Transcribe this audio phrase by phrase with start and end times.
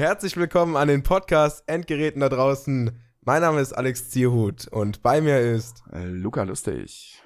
[0.00, 2.96] Herzlich willkommen an den Podcast Endgeräten da draußen.
[3.22, 7.20] Mein Name ist Alex Zierhut und bei mir ist Äh, Luca Lustig.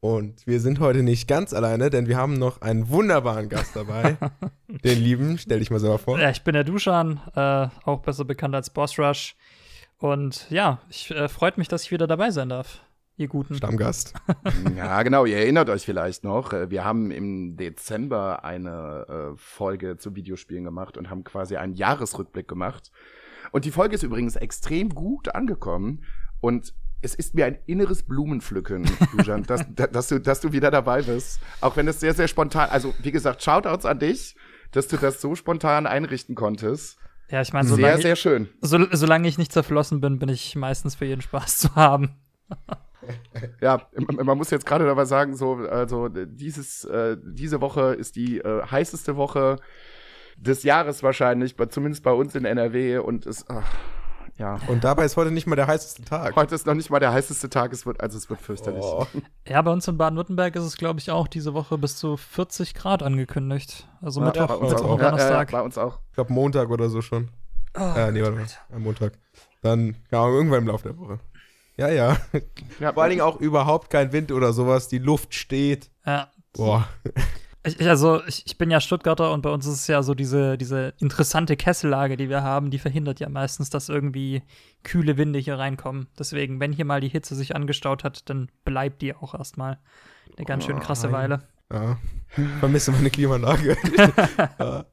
[0.00, 4.16] und wir sind heute nicht ganz alleine, denn wir haben noch einen wunderbaren Gast dabei.
[4.68, 6.18] den lieben, stell dich mal selber vor.
[6.18, 9.36] Ja, ich bin der Duschan, äh, auch besser bekannt als Boss Rush.
[9.98, 12.80] Und ja, ich äh, freut mich, dass ich wieder dabei sein darf.
[13.16, 13.54] Ihr Guten.
[13.54, 14.14] Stammgast.
[14.76, 16.52] Ja, genau, ihr erinnert euch vielleicht noch.
[16.52, 21.74] äh, Wir haben im Dezember eine äh, Folge zu Videospielen gemacht und haben quasi einen
[21.74, 22.90] Jahresrückblick gemacht.
[23.52, 26.02] Und die Folge ist übrigens extrem gut angekommen.
[26.40, 28.84] Und es ist mir ein inneres Blumenpflücken,
[29.16, 31.38] Dujan, dass, da- dass, du, dass du wieder dabei bist.
[31.60, 34.34] Auch wenn es sehr, sehr spontan, also wie gesagt, Shoutouts an dich,
[34.72, 36.98] dass du das so spontan einrichten konntest.
[37.30, 38.48] Ja, ich meine, Sehr, sehr schön.
[38.60, 42.16] so, solange ich nicht zerflossen bin, bin ich meistens für jeden Spaß zu haben.
[43.60, 48.38] Ja, man muss jetzt gerade dabei sagen, so, also dieses, äh, diese Woche ist die
[48.38, 49.56] äh, heißeste Woche
[50.36, 53.64] des Jahres wahrscheinlich, bei, zumindest bei uns in NRW und es, ach,
[54.38, 54.58] ja.
[54.66, 56.34] Und dabei ist heute nicht mal der heißeste Tag.
[56.34, 58.84] Heute ist noch nicht mal der heißeste Tag, es wird, also es wird fürchterlich.
[58.84, 59.06] Oh.
[59.46, 62.74] Ja, bei uns in Baden-Württemberg ist es, glaube ich, auch diese Woche bis zu 40
[62.74, 63.88] Grad angekündigt.
[64.02, 65.52] Also Ja, Mittwoch, Mittwoch und Donnerstag.
[65.52, 66.00] Ja, bei uns auch.
[66.08, 67.28] Ich glaube Montag oder so schon.
[67.76, 68.46] Oh, äh, nee, warte mal.
[68.72, 69.12] Am Montag.
[69.62, 71.20] Dann, ja, irgendwann im Laufe der Woche.
[71.76, 72.16] Ja, ja.
[72.80, 74.88] Ja, Vor allen Dingen auch überhaupt kein Wind oder sowas.
[74.88, 75.90] Die Luft steht.
[76.06, 76.28] ja.
[76.52, 76.88] Boah.
[77.66, 80.58] Ich, also, ich, ich bin ja Stuttgarter und bei uns ist es ja so diese,
[80.58, 84.42] diese interessante Kessellage, die wir haben, die verhindert ja meistens, dass irgendwie
[84.82, 86.08] kühle Winde hier reinkommen.
[86.18, 89.78] Deswegen, wenn hier mal die Hitze sich angestaut hat, dann bleibt die auch erstmal
[90.36, 91.14] eine ganz schön krasse Nein.
[91.14, 91.42] Weile.
[91.72, 91.98] Ja.
[92.60, 93.76] Vermisse meine Klimaanlage.
[94.58, 94.84] ja.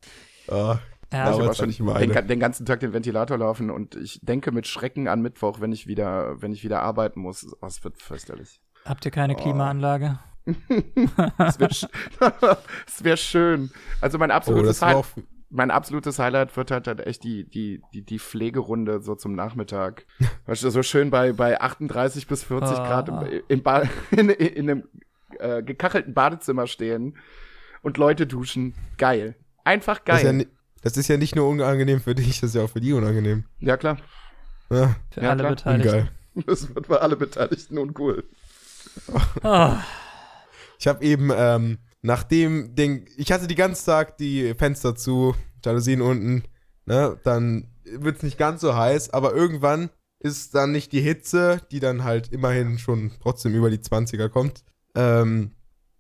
[0.49, 0.79] Ja.
[1.13, 3.37] Ja, Aber ich habe jetzt auch schon nicht mal den, den ganzen Tag den Ventilator
[3.37, 7.19] laufen und ich denke mit Schrecken an Mittwoch, wenn ich wieder, wenn ich wieder arbeiten
[7.21, 7.45] muss.
[7.61, 8.61] Oh, es wird fürchterlich.
[8.85, 9.37] habt ihr keine Oh.
[9.41, 10.19] Klimaanlage?
[11.37, 11.69] Es wäre
[12.87, 13.71] es wär schön.
[13.99, 15.05] Also mein Oh, absolutes war Highlight.
[15.49, 20.05] mein absolutes Highlight wird halt, halt echt die, die, die, die Pflegerunde so zum Nachmittag.
[20.47, 22.87] Weißt du, so schön bei, bei 38 bis 40 Ah.
[22.87, 24.87] Grad im, im ba in, in einem
[25.39, 27.17] äh, gekachelten Badezimmer stehen
[27.81, 28.73] und Leute duschen.
[28.97, 29.35] Geil.
[29.63, 30.47] Einfach Das ist, ja, geil.
[30.81, 33.45] Das ist ja nicht nur unangenehm für dich, das ist ja auch für die unangenehm.
[33.59, 33.97] Ja, klar.
[34.69, 35.51] Ja, Für Ja, alle klar.
[35.51, 35.87] Beteiligten.
[35.89, 36.11] ungeil.
[36.47, 38.23] Das wird für alle Beteiligten uncool.
[39.43, 39.83] Ah,
[40.79, 46.01] Ich habe eben, ähm, nachdem den, ich hatte die ganze Tag die Fenster zu, Jalousien
[46.01, 46.43] unten,
[46.85, 51.79] ne, dann wird's nicht ganz so heiß, aber irgendwann ist dann nicht die Hitze, die
[51.79, 54.63] dann halt immerhin schon trotzdem über die 20er kommt,
[54.95, 55.51] ähm,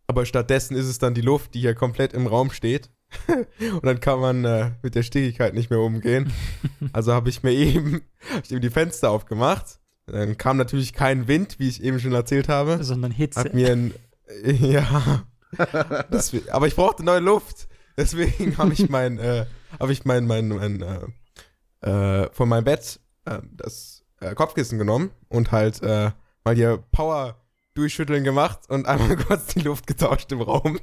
[0.07, 2.89] aber stattdessen ist es dann die Luft, die hier komplett im Raum steht.
[3.59, 6.31] Und dann kann man äh, mit der Stickigkeit nicht mehr umgehen.
[6.93, 8.01] Also habe ich mir eben,
[8.33, 9.79] hab ich eben die Fenster aufgemacht.
[10.07, 12.83] Dann kam natürlich kein Wind, wie ich eben schon erzählt habe.
[12.83, 13.39] sondern Hitze.
[13.39, 13.93] Hat mir ein.
[14.43, 15.25] Ja.
[16.11, 17.67] Deswegen, aber ich brauchte neue Luft.
[17.97, 19.45] Deswegen habe ich mein, äh,
[19.79, 25.11] habe ich mein, mein, mein, äh, äh, von meinem Bett äh, das äh, Kopfkissen genommen
[25.29, 26.11] und halt äh,
[26.43, 27.41] mal hier Power
[27.73, 30.79] durchschütteln gemacht und einmal kurz die Luft getauscht im Raum.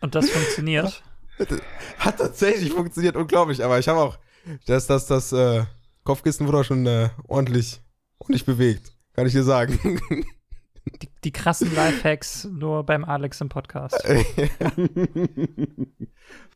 [0.00, 1.02] Und das funktioniert.
[1.98, 3.64] Hat tatsächlich funktioniert, unglaublich.
[3.64, 4.18] Aber ich habe auch,
[4.66, 5.64] das, das, das äh,
[6.04, 7.80] Kopfkissen wurde auch schon äh, ordentlich,
[8.18, 8.92] ordentlich bewegt.
[9.14, 10.00] Kann ich dir sagen.
[11.02, 14.02] Die, die krassen Lifehacks nur beim Alex im Podcast.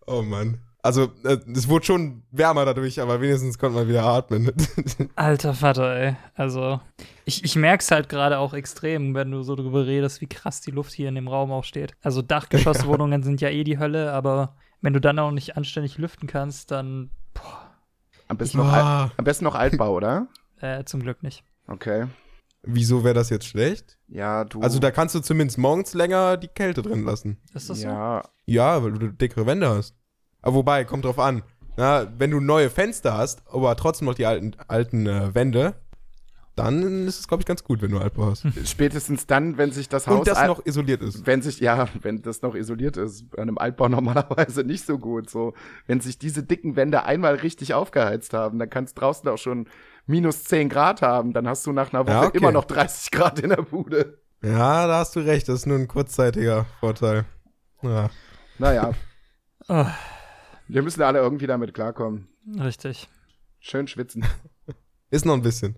[0.06, 0.61] oh Mann.
[0.84, 4.53] Also, äh, es wurde schon wärmer dadurch, aber wenigstens konnte man wieder atmen.
[5.17, 6.17] Alter Vater, ey.
[6.34, 6.78] Also,
[7.25, 10.73] ich, ich merk's halt gerade auch extrem, wenn du so drüber redest, wie krass die
[10.73, 11.94] Luft hier in dem Raum auch steht.
[12.03, 16.28] Also, Dachgeschosswohnungen sind ja eh die Hölle, aber wenn du dann auch nicht anständig lüften
[16.28, 17.71] kannst, dann, boah,
[18.28, 20.28] Am besten, noch, Al- Ah, am besten noch Altbau, oder?
[20.61, 21.43] äh, zum Glück nicht.
[21.67, 22.06] Okay.
[22.62, 23.99] wieso wäre das jetzt schlecht?
[24.09, 24.61] Ja, du.
[24.61, 27.39] Also, da kannst du zumindest morgens länger die Kälte drin lassen.
[27.55, 27.87] Ist das so?
[27.87, 29.94] ja, Ja, weil du dickere Wände hast.
[30.43, 31.43] Aber wobei, kommt drauf an.
[31.77, 35.75] Na, wenn du neue Fenster hast, aber trotzdem noch die alten, alten äh, Wände,
[36.57, 38.45] dann ist es, glaube ich, ganz gut, wenn du Altbau hast.
[38.69, 41.27] spätestens dann, wenn sich das Haus Und das noch isoliert ist.
[41.27, 45.29] wenn sich, ja, wenn das noch isoliert ist, bei einem Altbau normalerweise nicht so gut.
[45.31, 45.55] So,
[45.87, 49.69] wenn sich diese dicken Wände einmal richtig aufgeheizt haben, dann kannst draußen auch schon
[50.06, 52.39] minus 10 Grad haben, dann hast du nach einer Woche Ja, okay.
[52.39, 54.19] immer noch 30 Grad in der Bude.
[54.43, 55.49] Ja, da hast du recht.
[55.49, 57.25] Das ist nur ein kurzzeitiger Vorteil.
[57.83, 58.11] Ja.
[58.59, 58.93] Naja,
[59.69, 59.87] Oh,
[60.69, 62.29] wir müssen alle irgendwie damit klarkommen.
[62.61, 63.09] richtig.
[63.61, 64.25] Schön schwitzen.
[65.11, 65.77] Ist noch ein bisschen.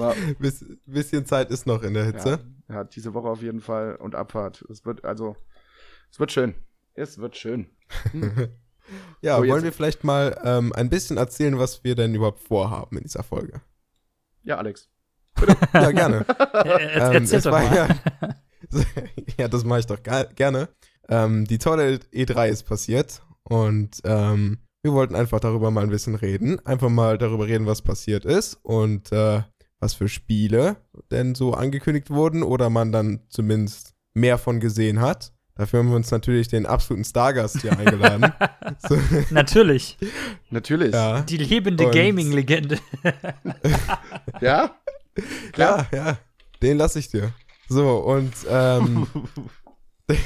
[0.00, 2.40] Ja, Biss, bisschen Zeit ist noch in der Hitze.
[2.68, 4.64] ja, ja, diese Woche auf jeden Fall und Abfahrt.
[4.70, 5.36] Es wird, also,
[6.10, 6.54] es wird schön.
[6.94, 7.66] Es wird schön.
[9.22, 12.96] Ja, So, wollen wir vielleicht mal ähm, ein bisschen erzählen, was wir denn überhaupt vorhaben
[12.96, 13.60] in dieser Folge?
[14.42, 14.90] Ja, Alex.
[15.72, 16.26] Ja, gerne.
[16.54, 17.64] Äh, er, Ähm, erzähl doch mal.
[17.72, 17.88] Ja,
[19.38, 20.68] ja, das mache ich doch gerne.
[21.08, 26.14] Ähm, die tolle E3 ist passiert und ähm, Wir wollten einfach darüber mal ein bisschen
[26.16, 26.58] reden.
[26.66, 29.42] Einfach mal darüber reden, was passiert ist und äh,
[29.80, 30.76] was für Spiele
[31.10, 35.32] denn so angekündigt wurden oder man dann zumindest mehr von gesehen hat.
[35.56, 38.32] Dafür haben wir uns natürlich den absoluten Stargast hier eingeladen.
[38.88, 38.96] so,
[39.30, 39.98] Natürlich.
[40.48, 40.94] Natürlich.
[40.94, 41.22] ja.
[41.22, 42.78] Die lebende Gaming-Legende.
[44.40, 44.74] Ja?
[45.56, 46.18] ja, ja,
[46.62, 47.34] den lasse ich dir.
[47.68, 49.06] So, und ähm,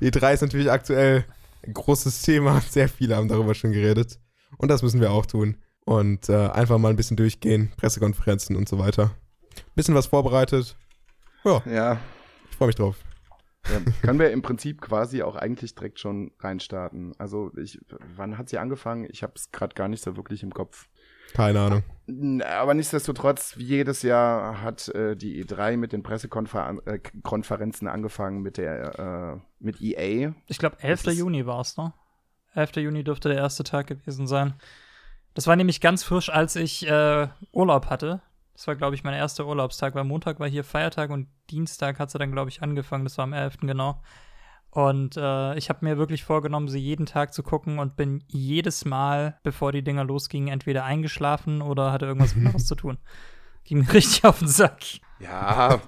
[0.00, 1.24] E3 ist natürlich aktuell
[1.66, 2.60] ein großes Thema.
[2.68, 4.18] Sehr viele haben darüber schon geredet.
[4.58, 5.56] Und das müssen wir auch tun.
[5.84, 9.10] Und äh, einfach mal ein bisschen durchgehen, Pressekonferenzen und so weiter.
[9.74, 10.76] Bisschen was vorbereitet.
[11.44, 12.00] Ja, Ja.
[12.50, 12.96] ich freue mich drauf.
[13.68, 13.80] ja.
[14.02, 17.12] Können wir im Prinzip quasi auch eigentlich direkt schon reinstarten.
[17.18, 17.80] Also, ich,
[18.16, 19.06] wann hat sie angefangen?
[19.10, 20.88] Ich habe es gerade gar nicht so wirklich im Kopf.
[21.34, 21.82] Keine Ahnung.
[22.44, 28.56] Aber nichtsdestotrotz, wie jedes Jahr hat äh, die E3 mit den Pressekonferenzen äh, angefangen mit
[28.58, 30.34] der äh, mit EA.
[30.46, 31.02] Ich glaube, 11.
[31.04, 31.92] Das ist- Juni war es, ne?
[32.54, 32.76] 11.
[32.76, 34.54] Juni dürfte der erste Tag gewesen sein.
[35.34, 38.20] Das war nämlich ganz frisch, als ich äh, Urlaub hatte.
[38.54, 42.10] Das war, glaube ich, mein erster Urlaubstag, weil Montag war hier Feiertag und Dienstag hat
[42.10, 43.04] sie dann, glaube ich, angefangen.
[43.04, 43.58] Das war am 11.
[43.62, 44.02] genau.
[44.70, 48.84] Und äh, ich habe mir wirklich vorgenommen, sie jeden Tag zu gucken und bin jedes
[48.84, 52.98] Mal, bevor die Dinger losgingen, entweder eingeschlafen oder hatte irgendwas anderes zu tun.
[53.64, 54.80] Ging mir richtig auf den Sack.
[55.20, 55.80] Ja,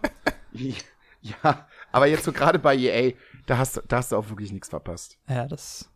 [1.23, 3.13] ja, aber jetzt so gerade bei EA,
[3.47, 5.19] da hast, du- da hast du auch wirklich nichts verpasst.
[5.29, 5.91] Ja, das.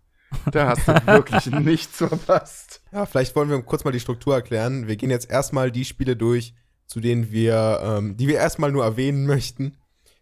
[0.52, 2.82] Da hast du wirklich nichts verpasst.
[2.92, 4.86] Ja, vielleicht wollen wir kurz mal die Struktur erklären.
[4.86, 6.54] Wir gehen jetzt erstmal die Spiele durch,
[6.86, 9.76] zu denen wir, ähm, die wir erstmal nur erwähnen möchten.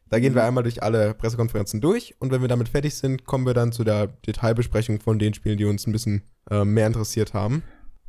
[0.09, 0.49] Da gehen wir Mhm.
[0.49, 3.83] einmal durch alle Pressekonferenzen durch und wenn wir damit fertig sind, kommen wir dann zu
[3.83, 7.65] der Detailbesprechung von den Spielen, die uns ein bisschen äh, mehr interessiert haben.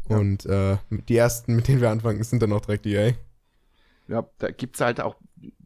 [0.07, 0.17] Ja.
[0.17, 3.13] Und äh, die ersten, mit denen wir anfangen, sind dann auch direkt EA.
[4.07, 5.15] Ja, da gibt's halt auch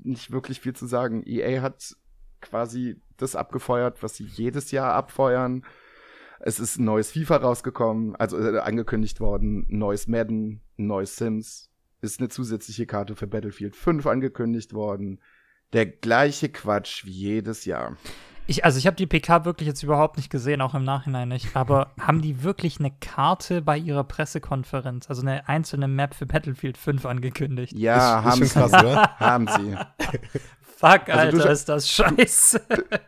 [0.04, 1.22] nicht wirklich viel zu sagen.
[1.26, 1.96] EA hat
[2.40, 5.64] quasi das abgefeuert, was sie jedes Jahr abfeuern.
[6.44, 11.16] Es ist ein neues FIFA rausgekommen, also äh, angekündigt worden, ein neues Madden, ein neues
[11.16, 11.70] Sims,
[12.02, 15.20] ist eine zusätzliche Karte für Battlefield 5 angekündigt worden.
[15.74, 17.96] Der gleiche Quatsch wie jedes Jahr.
[18.48, 21.56] Ich, also ich habe die PK wirklich jetzt überhaupt nicht gesehen, auch im Nachhinein nicht.
[21.56, 26.78] Aber haben die wirklich eine Karte bei ihrer Pressekonferenz, also eine einzelne Map für Battlefield
[26.78, 27.78] 5 angekündigt?
[27.78, 28.60] Ja, ist, haben ist sie.
[28.60, 29.20] krass?
[29.20, 29.78] Haben sie.
[30.82, 32.62] Fuck, Also du Alter, scha- ist das scheiße.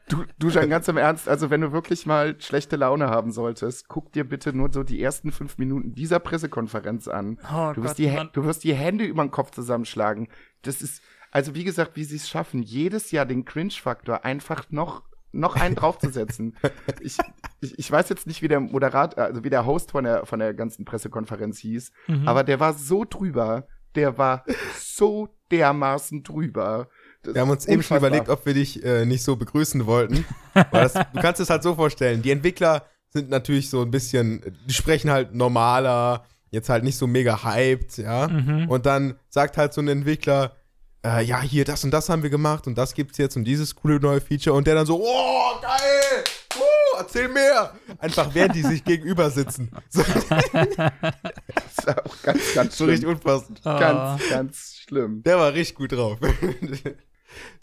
[0.08, 3.88] Du, du schon ganz im Ernst, also wenn du wirklich mal schlechte Laune haben solltest,
[3.90, 7.40] guck dir bitte nur so die ersten fünf Minuten dieser Pressekonferenz an.
[7.54, 8.30] Oh Du wirst, Gott, die, Mann.
[8.34, 10.28] du wirst die Hände über den Kopf zusammenschlagen.
[10.62, 15.04] Das ist, also wie gesagt, wie sie es schaffen, jedes Jahr den Cringe-Faktor einfach noch,
[15.32, 16.56] noch einen draufzusetzen.
[17.02, 17.18] ich,
[17.62, 20.38] ich, ich weiß jetzt nicht, wie der Moderat, also wie der Host von der, von
[20.40, 22.28] der ganzen Pressekonferenz hieß, Mhm.
[22.28, 24.46] aber der war so drüber, der war
[24.78, 26.88] so dermaßen drüber.
[27.24, 30.26] Wir haben uns eben schon überlegt, ob wir dich äh, nicht so begrüßen wollten.
[30.72, 34.74] Das, du kannst es halt so vorstellen, die Entwickler sind natürlich so ein bisschen, die
[34.74, 38.28] sprechen halt normaler, jetzt halt nicht so mega hyped, ja.
[38.28, 38.70] Mhm.
[38.70, 40.56] Und dann sagt halt so ein Entwickler,
[41.04, 43.76] äh, ja, hier, das und das haben wir gemacht und das gibt's jetzt und dieses
[43.76, 46.24] coole neue Feature und der dann so, oh, geil!
[46.56, 47.74] Uh, erzähl mehr!
[47.98, 49.72] Einfach während die sich gegenüber sitzen.
[49.90, 50.04] So,
[50.44, 52.90] Das ist auch ganz, ganz so schlimm.
[52.92, 53.60] richtig unpassend.
[53.66, 55.24] Oh, Ganz, ganz schlimm.
[55.24, 56.18] Der war richtig gut drauf.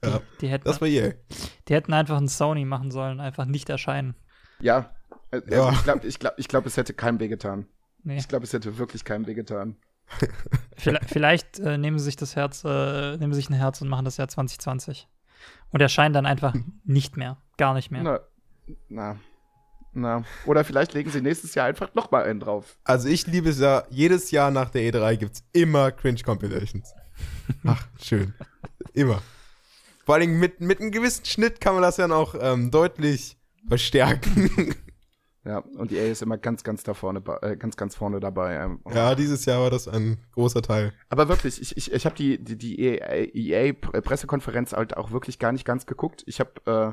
[0.05, 1.15] Ja, die, hätten, das war hier.
[1.69, 4.15] die hätten einfach ein Sony machen sollen, einfach nicht erscheinen.
[4.61, 4.95] Ja.
[5.31, 5.71] Also Ja.
[5.73, 7.67] Ich glaube, ich glaub, ich glaub, es hätte keinem wehgetan.
[8.03, 8.19] Nee.
[8.19, 9.77] Ich glaube, es hätte wirklich keinem wehgetan.
[10.77, 13.89] Vielleicht, vielleicht äh, nehmen sie sich das Herz, äh, nehmen sie sich ein Herz und
[13.89, 15.07] machen das Jahr 2020.
[15.71, 16.55] Und erscheinen dann einfach
[16.85, 17.37] nicht mehr.
[17.59, 18.03] Gar nicht mehr.
[18.03, 18.21] Na,
[18.89, 19.17] na,
[19.93, 20.25] na.
[20.47, 22.77] Oder vielleicht legen sie nächstes Jahr einfach noch mal einen drauf.
[22.83, 26.93] Also ich liebe es ja, jedes Jahr nach der E3 gibt's immer Cringe-Compilations.
[27.65, 28.35] Ach, schön.
[28.95, 29.23] Immer.
[30.11, 33.39] Vor allem mit, mit einem gewissen Schnitt kann man das dann auch ähm, deutlich
[33.69, 34.75] verstärken.
[35.43, 38.57] Ja, und EA ist immer ganz, ganz da vorne, äh, ganz, ganz vorne dabei.
[38.57, 40.93] Ähm, ja, dieses Jahr war das ein großer Teil.
[41.09, 45.65] Aber wirklich, ich, ich, ich habe die, die, die EA-Pressekonferenz halt auch wirklich gar nicht
[45.65, 46.25] ganz geguckt.
[46.27, 46.93] Ich habe äh,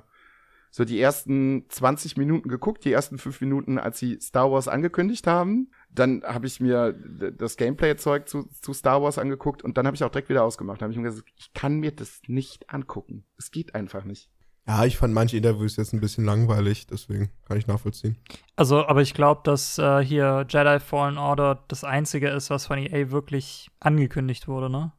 [0.72, 5.28] so die ersten 20 Minuten geguckt, die ersten fünf Minuten, als sie Star Wars angekündigt
[5.28, 5.70] haben.
[5.90, 10.04] Dann habe ich mir das Gameplay-Zeug zu, zu Star Wars angeguckt und dann habe ich
[10.04, 10.82] auch direkt wieder ausgemacht.
[10.82, 13.26] Da habe ich mir gesagt, ich kann mir das nicht angucken.
[13.38, 14.30] Es geht einfach nicht.
[14.68, 18.18] Ja, ich fand manche Interviews jetzt ein bisschen langweilig, deswegen kann ich nachvollziehen.
[18.58, 22.78] Also, aber ich glaube, dass äh, hier Jedi Fallen Order das einzige ist, was von
[22.78, 24.92] EA wirklich angekündigt wurde, ne?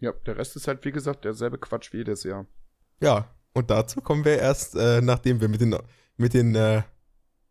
[0.00, 2.46] Ja, der Rest ist halt, wie gesagt, derselbe Quatsch wie jedes Jahr.
[3.00, 5.76] Ja, und dazu kommen wir erst, äh, nachdem wir mit den,
[6.16, 6.82] mit den äh,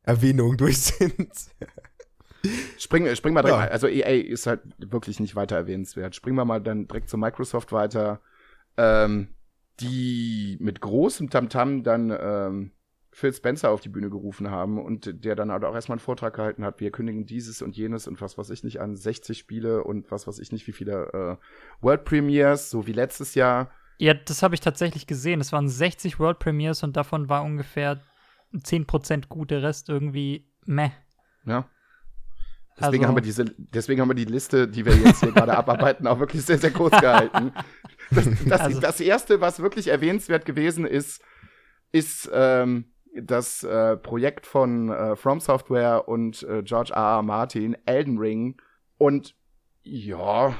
[0.03, 1.31] Erwähnungen durch sind.
[2.77, 3.65] Spring, spring mal direkt Ja.
[3.65, 3.71] mal.
[3.71, 6.15] Also EA ist halt wirklich nicht weiter erwähnenswert.
[6.15, 8.19] Springen wir mal dann direkt zu Microsoft weiter.
[8.77, 9.29] Ähm,
[9.79, 12.71] die mit großem Tamtam dann ähm,
[13.11, 16.35] Phil Spencer auf die Bühne gerufen haben und der dann halt auch erstmal einen Vortrag
[16.35, 19.83] gehalten hat, wir kündigen dieses und jenes und was weiß ich nicht an, 60 Spiele
[19.83, 23.71] und was weiß ich nicht, wie viele äh, World Premiers, so wie letztes Jahr.
[23.99, 25.41] Ja, das habe ich tatsächlich gesehen.
[25.41, 28.01] Es waren 60 World Premiers und davon war ungefähr
[28.53, 30.91] 10% gut, der Rest irgendwie meh.
[31.45, 31.69] Ja.
[32.79, 35.55] Deswegen, also, haben wir diese, deswegen haben wir die Liste, die wir jetzt hier gerade
[35.57, 37.53] abarbeiten, auch wirklich sehr, sehr kurz gehalten.
[38.09, 41.21] Das, das, also, das, erste, was wirklich erwähnenswert gewesen ist,
[41.91, 47.17] ist ähm, das äh, Projekt von äh, From Software und äh, George R.
[47.17, 47.23] R.
[47.23, 48.57] Martin, Elden Ring.
[48.97, 49.35] Und
[49.83, 50.55] ja,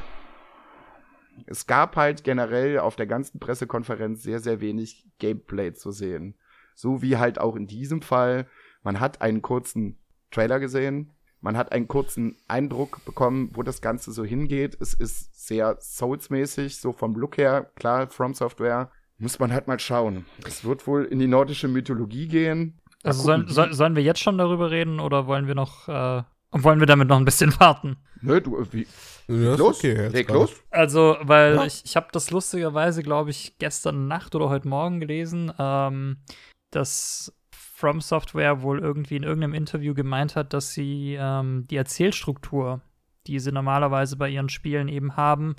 [1.47, 6.35] es gab halt generell auf der ganzen Pressekonferenz sehr, sehr wenig Gameplay zu sehen.
[6.75, 8.47] So wie halt auch in diesem Fall.
[8.83, 9.99] Man hat einen kurzen
[10.31, 11.11] Trailer gesehen.
[11.43, 14.77] Man hat einen kurzen Eindruck bekommen, wo das Ganze so hingeht.
[14.79, 17.69] Es ist sehr Souls-mäßig, so vom Look her.
[17.75, 18.89] Klar, From Software.
[19.17, 20.25] Muss man halt mal schauen.
[20.47, 22.79] Es wird wohl in die nordische Mythologie gehen.
[23.03, 26.79] Also sollen, soll, sollen wir jetzt schon darüber reden oder wollen wir noch, äh, wollen
[26.79, 27.97] wir damit noch ein bisschen warten?
[28.21, 28.87] Nö, du, wie,
[29.27, 30.53] ja, los, okay, leg los.
[30.71, 31.65] Also, weil ja.
[31.65, 36.19] ich, ich habe das lustigerweise, glaube ich, gestern Nacht oder heute Morgen gelesen, ähm,
[36.71, 37.33] dass
[37.83, 42.79] From Software wohl irgendwie in irgendeinem Interview gemeint hat, dass sie ähm, die Erzählstruktur,
[43.27, 45.57] die sie normalerweise bei ihren Spielen eben haben,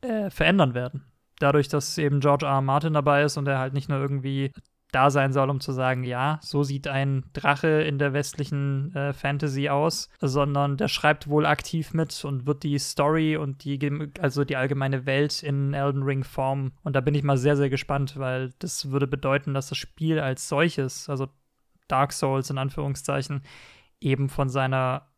[0.00, 1.06] äh, verändern werden.
[1.40, 2.52] Dadurch, dass eben George R.
[2.52, 2.60] R.
[2.60, 4.52] Martin dabei ist und er halt nicht nur irgendwie
[4.92, 9.12] da sein soll, um zu sagen, ja, so sieht ein Drache in der westlichen äh,
[9.12, 14.44] Fantasy aus, sondern der schreibt wohl aktiv mit und wird die Story und die, also
[14.44, 16.74] die allgemeine Welt in Elden Ring formen.
[16.84, 20.20] Und da bin ich mal sehr, sehr gespannt, weil das würde bedeuten, dass das Spiel
[20.20, 21.26] als solches, also
[21.90, 23.42] Dark Souls in Anführungszeichen,
[24.00, 25.10] eben von seiner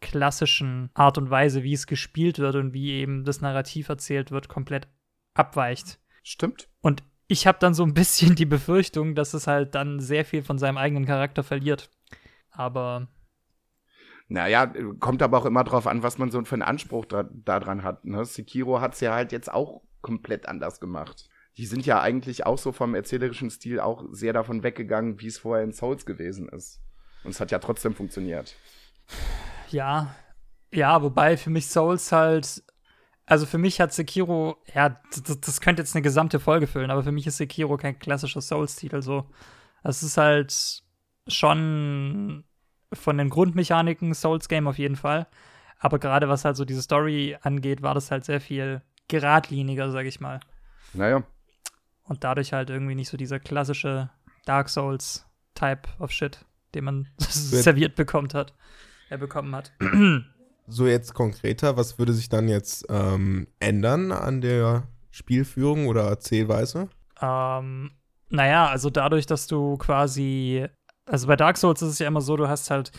[0.00, 4.48] klassischen Art und Weise, wie es gespielt wird und wie eben das Narrativ erzählt wird,
[4.48, 4.88] komplett
[5.34, 5.98] abweicht.
[6.22, 6.68] Stimmt.
[6.80, 10.42] Und ich habe dann so ein bisschen die Befürchtung, dass es halt dann sehr viel
[10.42, 11.90] von seinem eigenen Charakter verliert.
[12.50, 13.08] Aber.
[14.28, 17.82] Naja, kommt aber auch immer drauf an, was man so für einen Anspruch da, daran
[17.82, 18.04] hat.
[18.04, 18.24] Ne?
[18.24, 21.28] Sekiro hat es ja halt jetzt auch komplett anders gemacht.
[21.58, 25.38] Die sind ja eigentlich auch so vom erzählerischen Stil auch sehr davon weggegangen, wie es
[25.38, 26.80] vorher in Souls gewesen ist.
[27.24, 28.54] Und es hat ja trotzdem funktioniert.
[29.70, 30.14] Ja,
[30.72, 32.62] ja, wobei für mich Souls halt
[33.28, 37.02] also für mich hat Sekiro, ja, das, das, könnte jetzt eine gesamte Folge füllen, aber
[37.02, 39.26] für mich ist Sekiro kein klassischer Souls-Titel so.
[39.82, 40.82] Es ist halt
[41.26, 42.44] schon
[42.90, 45.26] von den Grundmechaniken Souls-Game auf jeden Fall.
[45.78, 50.06] Aber gerade was halt so diese Story angeht, war das halt sehr viel geradliniger, sag
[50.06, 50.40] ich mal.
[50.94, 51.22] Naja.
[52.08, 54.10] Und dadurch halt irgendwie nicht so dieser klassische
[54.46, 58.54] Dark Souls-Type of Shit, den man serviert bekommt hat,
[59.10, 59.72] er bekommen hat.
[60.66, 66.88] so jetzt konkreter, was würde sich dann jetzt ähm, ändern an der Spielführung oder Erzählweise?
[67.20, 67.90] Ähm,
[68.30, 70.66] naja, also dadurch, dass du quasi,
[71.06, 72.92] also bei Dark Souls ist es ja immer so, du hast halt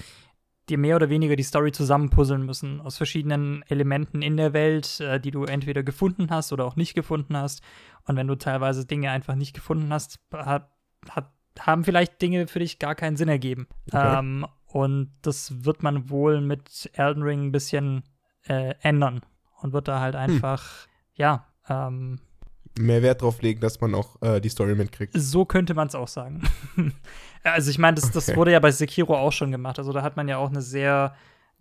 [0.69, 5.19] dir mehr oder weniger die Story zusammenpuzzeln müssen aus verschiedenen Elementen in der Welt, äh,
[5.19, 7.61] die du entweder gefunden hast oder auch nicht gefunden hast.
[8.05, 10.69] Und wenn du teilweise Dinge einfach nicht gefunden hast, hat,
[11.09, 13.67] hat, haben vielleicht Dinge für dich gar keinen Sinn ergeben.
[13.87, 14.19] Okay.
[14.19, 18.03] Ähm, und das wird man wohl mit Elden Ring ein bisschen
[18.47, 19.21] äh, ändern
[19.61, 20.21] und wird da halt hm.
[20.21, 20.89] einfach, hm.
[21.15, 22.19] ja, ähm,
[22.79, 25.13] mehr Wert drauf legen, dass man auch äh, die Story mitkriegt.
[25.15, 26.43] So könnte man es auch sagen.
[27.43, 28.37] also ich meine, das, das okay.
[28.37, 29.79] wurde ja bei Sekiro auch schon gemacht.
[29.79, 31.15] Also da hat man ja auch eine sehr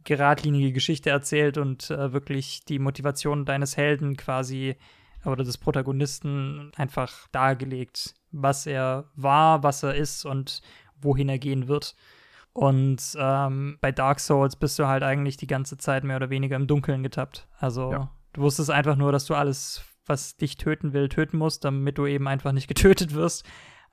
[0.04, 4.76] geradlinige Geschichte erzählt und äh, wirklich die Motivation deines Helden quasi
[5.24, 10.62] oder des Protagonisten einfach dargelegt, was er war, was er ist und
[11.00, 11.94] wohin er gehen wird.
[12.52, 16.56] Und ähm, bei Dark Souls bist du halt eigentlich die ganze Zeit mehr oder weniger
[16.56, 17.46] im Dunkeln getappt.
[17.58, 18.10] Also ja.
[18.32, 22.06] du wusstest einfach nur, dass du alles, was dich töten will, töten musst, damit du
[22.06, 23.44] eben einfach nicht getötet wirst.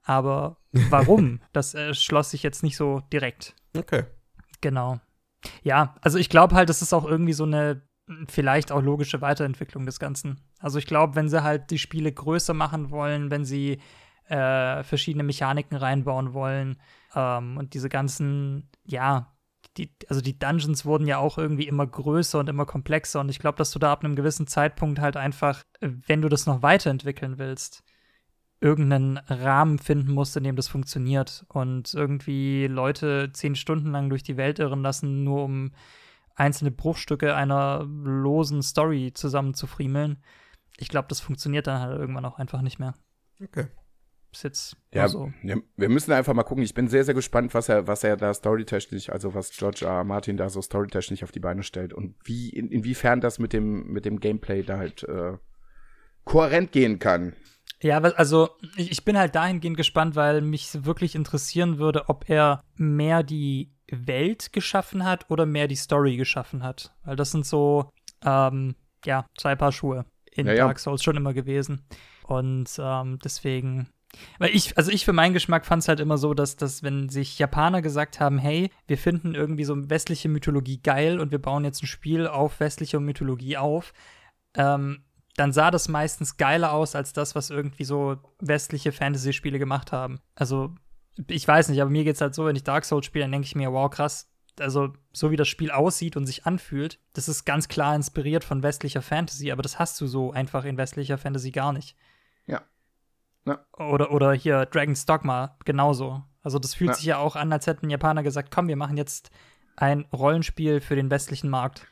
[0.04, 1.42] Aber warum?
[1.54, 3.56] das äh, schloss sich jetzt nicht so direkt.
[3.76, 4.04] Okay.
[4.62, 5.00] Genau.
[5.64, 7.82] Ja, also ich glaube halt, das ist auch irgendwie so eine
[8.28, 10.40] vielleicht auch logische Weiterentwicklung des Ganzen.
[10.60, 13.80] Also ich glaube, wenn sie halt die Spiele größer machen wollen, wenn sie
[14.28, 16.78] äh, verschiedene Mechaniken reinbauen wollen,
[17.16, 19.35] ähm, und diese ganzen, ja,
[19.78, 23.20] die, also die Dungeons wurden ja auch irgendwie immer größer und immer komplexer.
[23.20, 26.46] Und ich glaube, dass du da ab einem gewissen Zeitpunkt halt einfach, wenn du das
[26.46, 27.84] noch weiterentwickeln willst,
[28.62, 31.46] irgendeinen Rahmen finden musst, in dem das funktioniert.
[31.50, 35.72] Und irgendwie Leute zehn Stunden lang durch die Welt irren lassen, nur um
[36.36, 40.24] einzelne Bruchstücke einer losen Story zusammenzufriemeln.
[40.78, 42.94] Ich glaube, das funktioniert dann halt irgendwann auch einfach nicht mehr.
[43.42, 43.68] Okay
[44.36, 45.32] ist jetzt ja, so.
[45.44, 46.64] Ja, wir müssen einfach mal gucken.
[46.64, 50.04] Ich bin sehr, sehr gespannt, was er, was er da storytechnisch, also was George R.
[50.04, 53.88] Martin da so storytechnisch auf die Beine stellt und wie, in, inwiefern das mit dem,
[53.88, 55.38] mit dem Gameplay da halt äh,
[56.24, 57.34] kohärent gehen kann.
[57.82, 63.22] Ja, also ich bin halt dahingehend gespannt, weil mich wirklich interessieren würde, ob er mehr
[63.22, 66.96] die Welt geschaffen hat oder mehr die Story geschaffen hat.
[67.04, 67.90] Weil das sind so,
[68.24, 68.76] ähm,
[69.06, 70.66] ja, zwei Paar Schuhe in Ja, ja.
[70.66, 71.86] Dark Souls schon immer gewesen.
[72.24, 73.90] Und ähm, deswegen.
[74.40, 77.10] Weil ich, also ich für meinen Geschmack fand es halt immer so, dass, dass wenn
[77.10, 81.64] sich Japaner gesagt haben, hey, wir finden irgendwie so westliche Mythologie geil und wir bauen
[81.64, 83.94] jetzt ein Spiel auf westliche Mythologie auf,
[84.56, 85.04] ähm,
[85.36, 90.22] dann sah das meistens geiler aus als das, was irgendwie so westliche Fantasy-Spiele gemacht haben.
[90.34, 90.74] Also,
[91.28, 93.46] ich weiß nicht, aber mir geht's halt so, wenn ich Dark Souls spiele, dann denke
[93.46, 94.30] ich mir, wow, krass.
[94.60, 98.64] Also, so wie das Spiel aussieht und sich anfühlt, das ist ganz klar inspiriert von
[98.64, 101.98] westlicher Fantasy, aber das hast du so einfach in westlicher Fantasy gar nicht.
[103.46, 103.60] Ja.
[103.78, 106.24] Oder, oder hier Dragon's Dogma, genauso.
[106.44, 106.96] Also, das fühlt Ja.
[106.96, 109.30] sich ja auch an, als hätten Japaner gesagt, komm, wir machen jetzt
[109.76, 111.88] ein Rollenspiel für den westlichen Markt.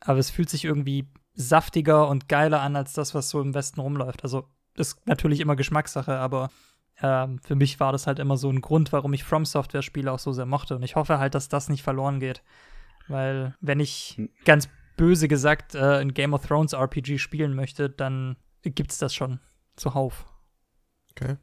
[0.00, 3.80] Aber es fühlt sich irgendwie saftiger und geiler an als das, was so im Westen
[3.80, 4.24] rumläuft.
[4.24, 6.50] Also ist natürlich immer Geschmackssache, aber
[7.02, 10.10] ähm, für mich war das halt immer so ein Grund, warum ich From Software Spiele
[10.12, 10.76] auch so sehr mochte.
[10.76, 12.42] Und ich hoffe halt, dass das nicht verloren geht.
[13.08, 14.30] Weil wenn ich Hm.
[14.44, 19.40] ganz böse gesagt äh, ein Game of Thrones RPG spielen möchte, dann gibt's das schon
[19.76, 20.26] zuhauf.
[21.20, 21.36] Okay.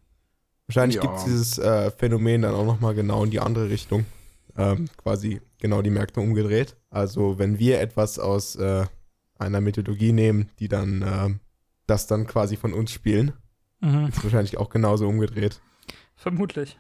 [0.68, 1.02] Wahrscheinlich Ja.
[1.02, 4.06] gibt es dieses äh, Phänomen dann auch nochmal genau in die andere Richtung.
[4.58, 6.76] Ähm, quasi genau die Märkte umgedreht.
[6.90, 8.86] Also wenn wir etwas aus äh,
[9.38, 11.40] einer Mythologie nehmen, die dann ähm,
[11.86, 13.34] das dann quasi von uns spielen,
[13.80, 14.08] Mhm.
[14.08, 15.62] ist wahrscheinlich auch genauso umgedreht.
[16.16, 16.80] Vermutlich.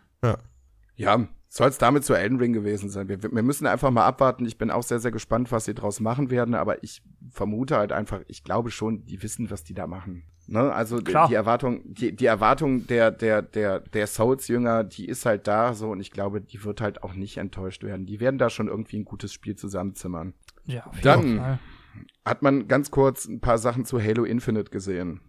[0.95, 3.07] Ja, soll es damit zu Elden Ring gewesen sein.
[3.07, 4.45] Wir, wir müssen einfach mal abwarten.
[4.45, 7.01] Ich bin auch sehr, sehr gespannt, was sie draus machen werden, aber ich
[7.31, 10.23] vermute halt einfach, ich glaube schon, die wissen, was die da machen.
[10.47, 10.71] Ne?
[10.71, 15.47] Also die, die Erwartung, die, die Erwartung der, der, der, der Souls-Jünger, die ist halt
[15.47, 18.05] da so und ich glaube, die wird halt auch nicht enttäuscht werden.
[18.05, 20.33] Die werden da schon irgendwie ein gutes Spiel zusammenzimmern.
[20.65, 21.59] Ja, auf jeden Dann- Fall.
[22.25, 25.21] Hat man ganz kurz ein paar Sachen zu Halo Infinite gesehen.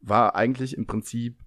[0.00, 1.38] War eigentlich im Prinzip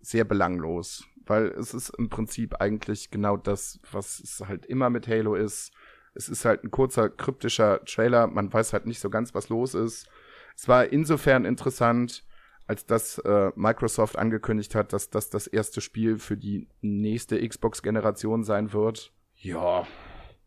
[0.00, 5.08] sehr belanglos, weil es ist im Prinzip eigentlich genau das, was es halt immer mit
[5.08, 5.72] Halo ist.
[6.14, 9.74] Es ist halt ein kurzer, kryptischer Trailer, man weiß halt nicht so ganz, was los
[9.74, 10.08] ist.
[10.56, 12.24] Es war insofern interessant,
[12.66, 18.44] als dass äh, Microsoft angekündigt hat, dass das das erste Spiel für die nächste Xbox-Generation
[18.44, 19.12] sein wird.
[19.36, 19.86] Ja,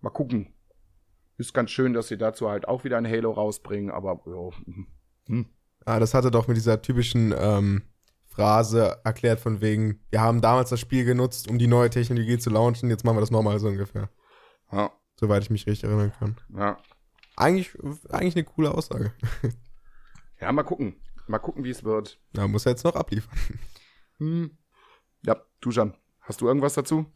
[0.02, 0.54] mal gucken.
[1.38, 4.76] Ist ganz schön, dass sie dazu halt auch wieder ein Halo rausbringen, aber ja.
[5.28, 5.46] Hm.
[5.86, 7.84] Ah, das hatte doch mit dieser typischen ähm,
[8.36, 12.50] Phrase erklärt von wegen, wir haben damals das Spiel genutzt, um die neue Technologie zu
[12.50, 14.10] launchen, jetzt machen wir das nochmal so ungefähr.
[14.72, 16.36] Ja, Soweit ich mich richtig erinnern kann.
[16.58, 16.78] ja.
[17.38, 17.78] Eigentlich,
[18.10, 19.12] eigentlich eine coole Aussage.
[20.40, 20.96] ja, mal gucken.
[21.28, 22.18] Mal gucken, wie es wird.
[22.32, 23.38] Da muss er jetzt noch abliefern.
[24.20, 24.58] Hm.
[25.24, 27.06] Ja, du Jan, hast du irgendwas dazu?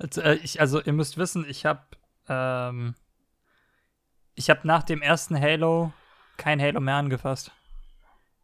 [0.00, 1.80] Also, äh, ich, also ihr müsst wissen, ich habe
[2.28, 2.94] ähm,
[4.34, 5.92] ich habe nach dem ersten Halo
[6.36, 7.50] kein Halo mehr angefasst.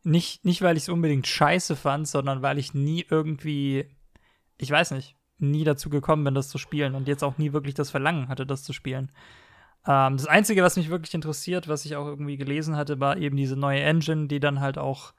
[0.04, 3.86] Nicht, nicht weil ich es unbedingt scheiße fand, sondern weil ich nie irgendwie,
[4.58, 7.74] ich weiß nicht, nie dazu gekommen bin, das zu spielen und jetzt auch nie wirklich
[7.74, 9.10] das Verlangen hatte, das zu spielen.
[9.86, 13.36] Ähm, das Einzige, was mich wirklich interessiert, was ich auch irgendwie gelesen hatte, war eben
[13.36, 15.14] diese neue Engine, die dann halt auch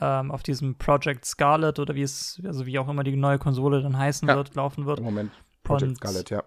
[0.00, 3.82] ähm, auf diesem Project Scarlet oder wie es, also wie auch immer die neue Konsole
[3.82, 4.36] dann heißen Ja.
[4.36, 4.98] wird, laufen wird.
[5.00, 5.32] Im Moment.
[5.64, 6.44] Project Und- Scarlet, ja.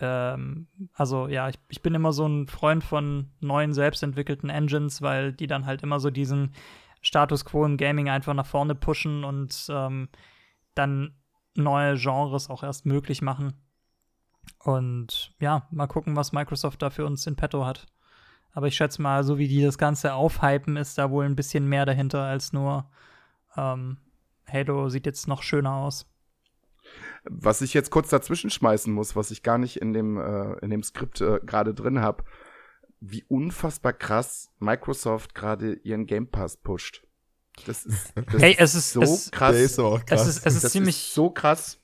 [0.00, 5.32] Ähm, also ja, ich, ich bin immer so ein Freund von neuen, selbstentwickelten Engines, weil
[5.32, 6.52] die dann halt immer so diesen
[7.02, 10.08] Status quo im Gaming einfach nach vorne pushen und ähm,
[10.74, 11.14] dann
[11.54, 13.54] neue Genres auch erst möglich machen.
[14.58, 17.86] Und ja, mal gucken, was Microsoft da für uns in petto hat.
[18.52, 21.68] Aber ich schätze mal, so wie die das Ganze aufhypen, ist da wohl ein bisschen
[21.68, 22.90] mehr dahinter als nur
[23.56, 23.98] ähm,
[24.50, 26.06] Halo sieht jetzt noch schöner aus.
[27.24, 30.70] Was ich jetzt kurz dazwischen schmeißen muss, was ich gar nicht in dem, äh, in
[30.70, 32.24] dem Skript äh, gerade drin habe,
[33.00, 37.02] wie unfassbar krass Microsoft gerade ihren Game Pass pusht.
[37.66, 39.52] Das ist, das Hey, es ist- so es- krass.
[39.54, 40.22] Der ist auch krass.
[40.22, 41.78] Es ist, es ist das ziemlich ist so krass.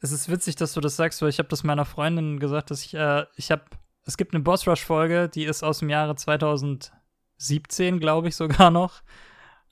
[0.00, 2.84] Es ist witzig, dass du das sagst, weil ich habe das meiner Freundin gesagt, dass
[2.84, 3.62] ich, äh, ich habe,
[4.04, 8.70] es gibt eine Boss Rush Folge, die ist aus dem Jahre 2017, glaube ich sogar
[8.70, 9.02] noch,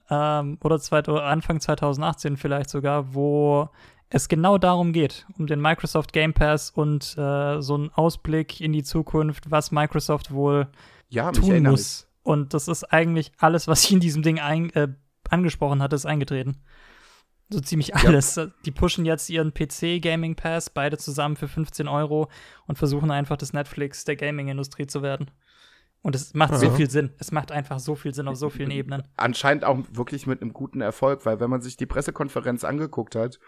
[0.09, 3.69] ähm, oder zweit- oder Anfang 2018 vielleicht sogar, wo
[4.11, 8.73] es genau darum geht, um den Microsoft Game Pass und äh, so einen Ausblick in
[8.73, 10.69] die Zukunft, was Microsoft wohl
[11.09, 12.07] Ja, mich tun muss.
[12.23, 14.89] Und das ist eigentlich alles, was ich in diesem Ding ein, äh,
[15.31, 16.57] angesprochen hatte, ist eingetreten.
[17.53, 18.39] So ziemlich alles.
[18.65, 22.29] Die pushen jetzt ihren PC Gaming Pass, beide zusammen für 15 Euro
[22.67, 25.31] und versuchen einfach das Netflix der Gaming-Industrie zu werden.
[26.03, 26.73] Und es macht so Ja.
[26.73, 27.11] viel Sinn.
[27.19, 29.03] Es macht einfach so viel Sinn auf so vielen Ebenen.
[29.17, 33.39] anscheinend auch wirklich mit einem guten Erfolg, weil wenn man sich die Pressekonferenz angeguckt hat,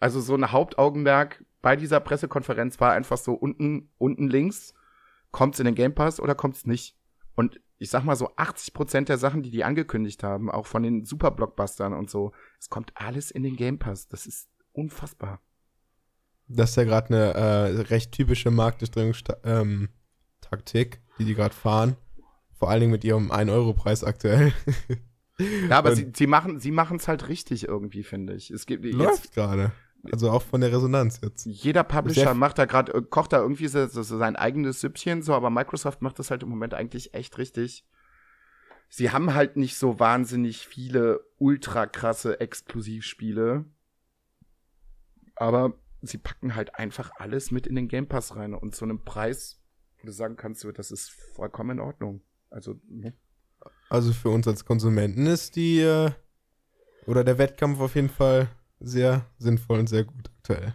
[0.00, 4.74] also so ein Hauptaugenmerk bei dieser Pressekonferenz war einfach so unten, unten links,
[5.30, 6.96] kommt's in den Game Pass oder kommt's nicht?
[7.34, 10.82] Und ich sag mal so 80 Prozent der Sachen, die die angekündigt haben, auch von
[10.82, 14.08] den Super-Blockbustern und so, es kommt alles in den Game Pass.
[14.08, 15.40] Das ist unfassbar.
[16.48, 19.88] Das ist ja gerade eine äh, recht typische Marktdurchdringungstaktik, ähm,
[21.18, 21.96] die die gerade fahren.
[22.58, 24.52] Vor allen Dingen mit ihrem 1-Euro-Preis aktuell.
[25.70, 28.50] Ja, aber sie, sie machen sie es halt richtig irgendwie, finde ich.
[28.50, 29.72] Es gibt läuft gerade.
[30.12, 31.44] Also auch von der Resonanz jetzt.
[31.44, 35.34] Jeder Publisher macht da gerade, äh, kocht da irgendwie so, so sein eigenes Süppchen, so,
[35.34, 37.84] aber Microsoft macht das halt im Moment eigentlich echt richtig.
[38.88, 43.64] Sie haben halt nicht so wahnsinnig viele ultra krasse Exklusivspiele.
[45.36, 49.04] Aber sie packen halt einfach alles mit in den Game Pass rein und zu einem
[49.04, 49.60] Preis,
[50.00, 52.22] wo du sagen kannst, das ist vollkommen in Ordnung.
[52.50, 53.14] Also, ne?
[53.88, 56.10] Also für uns als Konsumenten ist die äh,
[57.06, 58.48] oder der Wettkampf auf jeden Fall
[58.80, 60.74] sehr sinnvoll und sehr gut aktuell.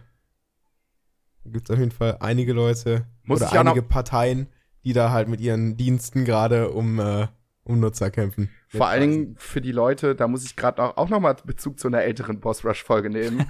[1.44, 4.48] Da gibt es auf jeden Fall einige Leute Muss oder einige Parteien,
[4.84, 7.28] die da halt mit ihren Diensten gerade um, äh,
[7.64, 8.50] um Nutzer kämpfen.
[8.68, 11.88] Vor allen Dingen für die Leute, da muss ich gerade auch, auch nochmal Bezug zu
[11.88, 13.46] einer älteren Boss Rush Folge nehmen.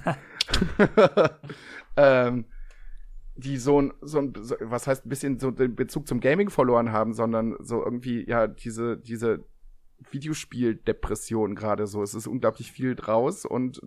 [1.95, 2.45] ähm,
[3.35, 6.91] die so ein, so ein, was heißt ein bisschen so den Bezug zum Gaming verloren
[6.91, 9.45] haben, sondern so irgendwie, ja, diese, diese
[10.11, 12.03] Videospieldepression gerade so.
[12.03, 13.81] Es ist unglaublich viel draus und,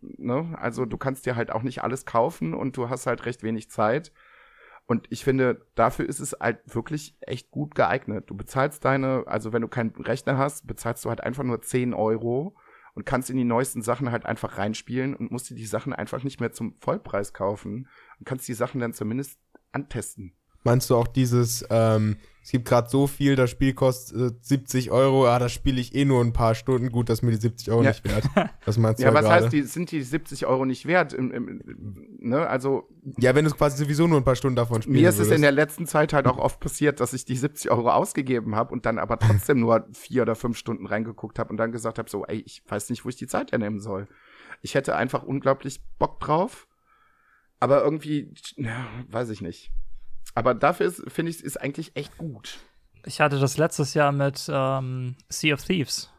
[0.00, 3.42] ne, also du kannst dir halt auch nicht alles kaufen und du hast halt recht
[3.42, 4.12] wenig Zeit.
[4.86, 8.28] Und ich finde, dafür ist es halt wirklich echt gut geeignet.
[8.28, 11.94] Du bezahlst deine, also wenn du keinen Rechner hast, bezahlst du halt einfach nur 10
[11.94, 12.56] Euro
[12.94, 16.24] und kannst in die neuesten Sachen halt einfach reinspielen und musst dir die Sachen einfach
[16.24, 19.38] nicht mehr zum Vollpreis kaufen und kannst die Sachen dann zumindest
[19.70, 20.32] antesten.
[20.62, 24.90] Meinst du auch dieses, ähm, es gibt gerade so viel, das Spiel kostet 70 äh,
[24.90, 27.36] Euro, ah, das spiele ich eh nur ein paar Stunden, gut, das ist mir die
[27.36, 27.90] 70 Euro ja.
[27.90, 28.24] nicht wert.
[28.64, 29.44] Was meinst du Ja, was grade?
[29.44, 31.12] heißt, die, sind die 70 Euro nicht wert?
[31.12, 31.62] Im, im,
[32.18, 32.46] ne?
[32.46, 32.88] Also.
[33.18, 35.00] Ja, wenn du quasi sowieso nur ein paar Stunden davon spielst.
[35.00, 37.70] Mir ist es in der letzten Zeit halt auch oft passiert, dass ich die 70
[37.70, 41.56] Euro ausgegeben habe und dann aber trotzdem nur vier oder fünf Stunden reingeguckt habe und
[41.56, 44.08] dann gesagt habe, so, ey, ich weiß nicht, wo ich die Zeit hernehmen soll.
[44.60, 46.66] Ich hätte einfach unglaublich Bock drauf,
[47.60, 49.70] aber irgendwie, ja, weiß ich nicht.
[50.34, 52.58] Aber dafür finde ich, ist eigentlich echt gut.
[53.04, 56.10] Ich hatte das letztes Jahr mit ähm, Sea of Thieves.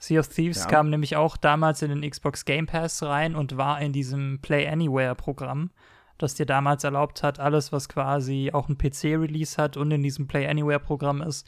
[0.00, 0.66] Sea of Thieves ja.
[0.66, 4.68] kam nämlich auch damals in den Xbox Game Pass rein und war in diesem Play
[4.68, 5.70] Anywhere Programm,
[6.18, 10.26] das dir damals erlaubt hat, alles, was quasi auch ein PC-Release hat und in diesem
[10.26, 11.46] Play Anywhere Programm ist,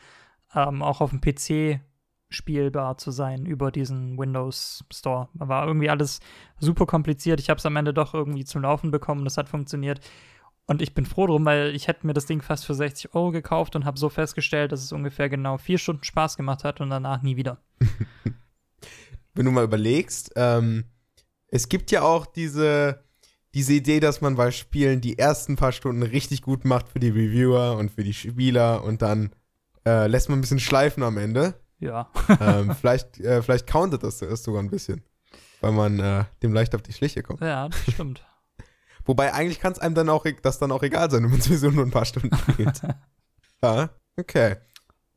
[0.55, 1.81] ähm, auch auf dem PC
[2.31, 5.29] spielbar zu sein über diesen Windows Store.
[5.35, 6.21] War irgendwie alles
[6.59, 7.41] super kompliziert.
[7.41, 9.25] Ich habe es am Ende doch irgendwie zum Laufen bekommen.
[9.25, 10.01] Das hat funktioniert.
[10.67, 13.31] Und ich bin froh drum, weil ich hätte mir das Ding fast für 60 Euro
[13.33, 16.91] gekauft und habe so festgestellt, dass es ungefähr genau vier Stunden Spaß gemacht hat und
[16.91, 17.59] danach nie wieder.
[19.35, 20.85] Wenn du mal überlegst, ähm,
[21.49, 23.05] es gibt ja auch diese,
[23.53, 27.11] diese Idee, dass man bei Spielen die ersten paar Stunden richtig gut macht für die
[27.11, 29.35] Reviewer und für die Spieler und dann
[29.85, 31.55] äh, lässt man ein bisschen schleifen am Ende.
[31.79, 32.09] Ja.
[32.41, 35.05] ähm, vielleicht, äh, vielleicht countet das sogar ein bisschen,
[35.61, 37.43] weil man äh, dem leicht auf die Schliche kommt.
[37.43, 38.25] Ja, das stimmt.
[39.05, 41.71] Wobei eigentlich kann es einem dann auch, das dann auch egal sein, wenn man sowieso
[41.71, 42.83] nur ein paar Stunden spielt.
[43.63, 44.57] ja, okay.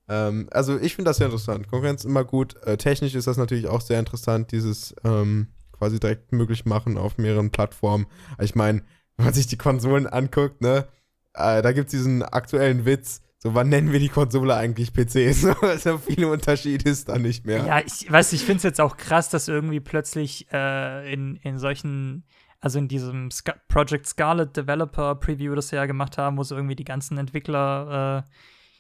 [0.10, 1.68] Ähm, also ich finde das sehr interessant.
[1.68, 2.56] Konkurrenz immer gut.
[2.64, 7.18] Äh, technisch ist das natürlich auch sehr interessant, dieses ähm, quasi direkt möglich machen auf
[7.18, 8.08] mehreren Plattformen.
[8.40, 8.84] Ich meine,
[9.16, 10.88] wenn man sich die Konsolen anguckt, ne,
[11.34, 15.34] äh, da gibt es diesen aktuellen Witz, so, wann nennen wir die Konsole eigentlich PC?
[15.34, 17.66] So, so viele Unterschiede ist da nicht mehr.
[17.66, 21.60] Ja, ich weiß, ich finde es jetzt auch krass, dass irgendwie plötzlich äh, in, in
[21.60, 22.24] solchen
[22.60, 26.56] also in diesem Sc Project Scarlet Developer Preview, das sie ja gemacht haben, wo sie
[26.56, 28.32] irgendwie die ganzen Entwickler äh,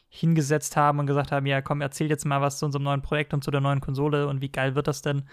[0.09, 3.33] hingesetzt haben und gesagt haben, ja, komm, erzähl jetzt mal was zu unserem neuen Projekt
[3.33, 5.27] und zu der neuen Konsole und wie geil wird das denn?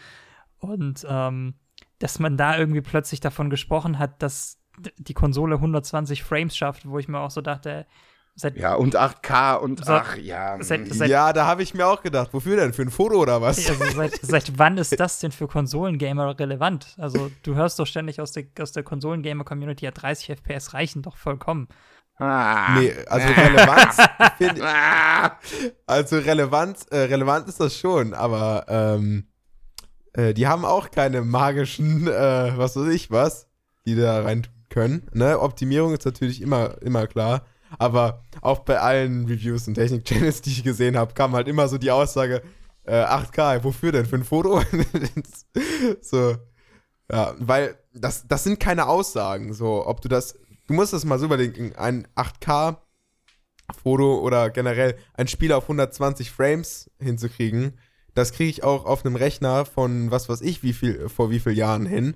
[0.58, 1.54] Und ähm,
[1.98, 4.60] dass man da irgendwie plötzlich davon gesprochen hat, dass
[4.96, 7.86] die Konsole 120 Frames schafft, wo ich mir auch so dachte,
[8.36, 10.56] Seit, ja, und 8K und seit, ach ja.
[10.60, 12.72] Seit, seit, ja, da habe ich mir auch gedacht, wofür denn?
[12.72, 13.58] Für ein Foto oder was?
[13.68, 16.96] Also seit, seit wann ist das denn für Konsolengamer relevant?
[16.98, 21.16] Also du hörst doch ständig aus der, aus der Konsolengamer-Community, ja 30 FPS reichen doch
[21.16, 21.68] vollkommen.
[22.16, 22.78] Ah.
[22.78, 23.96] Nee, also Relevanz
[24.38, 24.60] find,
[25.86, 29.28] Also Relevanz, äh, relevant ist das schon, aber ähm,
[30.12, 33.48] äh, die haben auch keine magischen, äh, was weiß ich was,
[33.86, 35.08] die da rein können.
[35.12, 35.38] Ne?
[35.38, 37.46] Optimierung ist natürlich immer, immer klar.
[37.78, 41.78] Aber auch bei allen Reviews und Technik-Channels, die ich gesehen habe, kam halt immer so
[41.78, 42.42] die Aussage,
[42.84, 44.06] äh, 8K, wofür denn?
[44.06, 44.62] Für ein Foto?
[46.00, 46.36] so,
[47.10, 51.18] ja, weil das, das sind keine Aussagen, so, ob du das, du musst das mal
[51.18, 52.76] so überlegen, ein 8K
[53.82, 57.78] Foto oder generell ein Spiel auf 120 Frames hinzukriegen,
[58.14, 61.40] das kriege ich auch auf einem Rechner von was weiß ich wie viel, vor wie
[61.40, 62.14] vielen Jahren hin.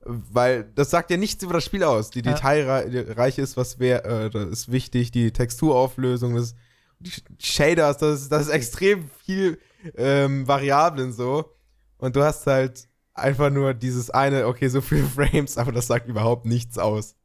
[0.00, 2.10] Weil das sagt ja nichts über das Spiel aus.
[2.10, 2.32] Die ja.
[2.32, 6.56] Detailreiche ist was wär, äh, ist wichtig, die Texturauflösung ist
[7.00, 9.58] die Shaders, das ist, das ist extrem viel
[9.96, 11.52] ähm, Variablen so.
[11.98, 16.08] Und du hast halt einfach nur dieses eine, okay, so viele Frames, aber das sagt
[16.08, 17.16] überhaupt nichts aus.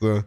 [0.00, 0.22] So.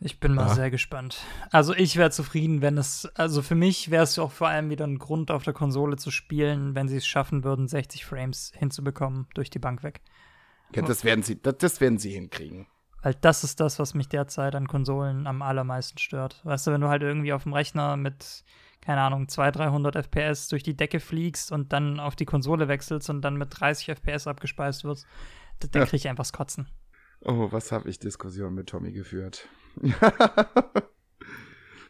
[0.00, 0.54] Ich bin mal Ja.
[0.54, 1.18] sehr gespannt.
[1.50, 4.84] Also ich wäre zufrieden, wenn es, also für mich wäre es auch vor allem wieder
[4.84, 9.28] ein Grund auf der Konsole zu spielen, wenn sie es schaffen würden, 60 Frames hinzubekommen
[9.34, 10.00] durch die Bank weg.
[10.74, 12.66] Ja, das werden sie, das, das werden sie hinkriegen.
[13.02, 16.40] Weil das ist das, was mich derzeit an Konsolen am allermeisten stört.
[16.44, 18.44] Weißt du, wenn du halt irgendwie auf dem Rechner mit,
[18.80, 23.10] keine Ahnung, 200, 300 FPS durch die Decke fliegst und dann auf die Konsole wechselst
[23.10, 25.06] und dann mit 30 FPS abgespeist wirst,
[25.58, 25.86] dann Ja.
[25.86, 26.68] krieg ich einfach das Kotzen.
[27.24, 29.48] Oh, was habe ich Diskussionen mit Tommy geführt?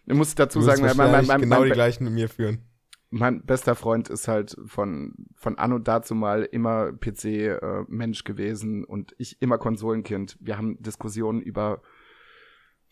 [0.07, 2.65] ich muss dazu Du sagen, mein, mein, mein, genau mein, die gleichen mit mir führen.
[3.13, 9.41] Mein bester Freund ist halt von, von anno dazu mal immer PC-Mensch gewesen und ich
[9.43, 10.39] immer Konsolenkind.
[10.41, 11.83] Wir haben Diskussionen über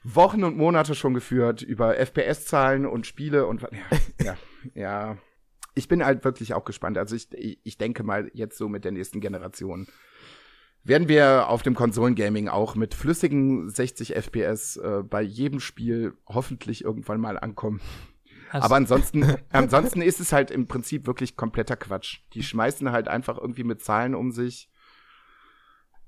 [0.04, 3.68] Wochen und Monate schon geführt, über FPS-Zahlen und Spiele und ja,
[4.22, 4.36] ja,
[4.74, 5.18] ja.
[5.74, 6.98] Ich bin halt wirklich auch gespannt.
[6.98, 9.86] Also ich, ich ich denke mal, jetzt so mit der nächsten Generation
[10.84, 16.84] werden wir auf dem Konsolengaming auch mit flüssigen 60 FPS äh, bei jedem Spiel hoffentlich
[16.84, 17.80] irgendwann mal ankommen.
[18.50, 22.18] Also, Aber ansonsten, ansonsten ist es halt im Prinzip wirklich kompletter Quatsch.
[22.34, 24.68] Die schmeißen halt einfach irgendwie mit Zahlen um sich.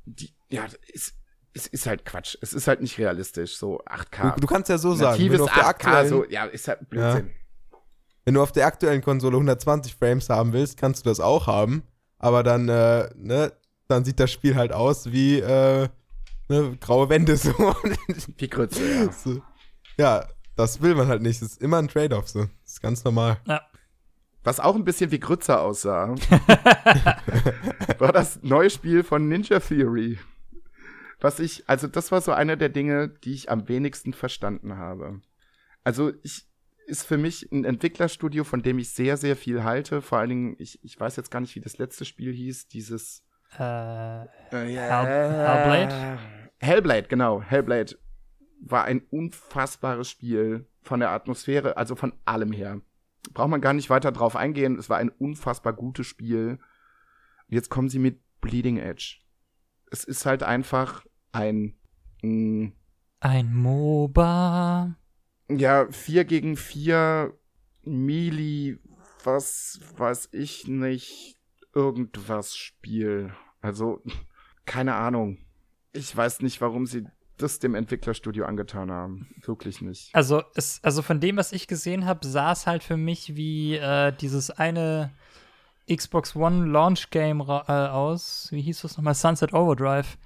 [0.05, 1.15] Die, ja, es,
[1.55, 2.37] es ist halt Quatsch.
[2.41, 3.57] Es ist halt nicht realistisch.
[3.57, 4.35] So 8K.
[4.35, 6.67] Du, du kannst ja so sagen, wenn du, auf der 8K, aktuellen, so, ja, ist
[6.67, 7.31] halt Blödsinn.
[8.25, 11.85] wenn du auf der aktuellen Konsole 120 Frames haben willst, kannst du das auch haben.
[12.19, 13.53] Aber dann, äh, ne,
[13.87, 15.89] dann sieht das Spiel halt aus wie äh,
[16.49, 17.53] ne, graue Wände so.
[18.37, 19.13] Wie Grütze, ja.
[19.25, 19.43] so.
[19.97, 21.43] Ja, das will man halt nicht.
[21.43, 22.41] Das ist immer ein Trade-off so.
[22.41, 23.39] Das ist ganz normal.
[23.47, 23.61] ja.
[24.45, 26.17] Was auch ein bisschen wie Grütze aussah,
[27.99, 30.19] war das neue Spiel von Ninja Theory.
[31.21, 35.21] Was ich, also das war so eine der Dinge, die ich am wenigsten verstanden habe.
[35.85, 36.49] Also ich,
[36.89, 40.03] ist für mich ein Entwicklerstudio, von dem ich sehr, sehr viel halte.
[40.03, 43.23] Vor allen Dingen, ich, ich weiß jetzt gar nicht, wie das letzte Spiel hieß, dieses
[43.57, 46.19] Äh, äh, Hellblade?
[46.59, 47.41] Hellblade, genau.
[47.43, 47.97] Hellblade
[48.65, 52.81] war ein unfassbares Spiel von der Atmosphäre, also von allem her.
[53.33, 54.77] Braucht man gar nicht weiter drauf eingehen.
[54.79, 56.59] Es war ein unfassbar gutes Spiel.
[57.49, 59.19] Jetzt kommen sie mit Bleeding Edge.
[59.91, 61.75] Es ist halt einfach ein,
[62.23, 62.73] mh,
[63.21, 64.97] ein MOBA.
[65.49, 67.37] ja, 4 gegen 4
[67.85, 68.79] Melee,
[69.25, 71.39] was weiß ich nicht,
[71.75, 73.33] irgendwas Spiel.
[73.61, 74.03] Also,
[74.65, 75.39] keine Ahnung.
[75.93, 79.29] Ich weiß nicht, warum sie das dem Entwicklerstudio angetan haben.
[79.45, 80.15] Wirklich nicht.
[80.15, 83.77] Also, es, also von dem, was ich gesehen habe, sah es halt für mich wie
[83.77, 85.13] äh, dieses eine
[85.91, 88.49] Xbox One Launch Game äh, aus.
[88.51, 89.15] Wie hieß das nochmal?
[89.15, 90.17] Sunset Overdrive.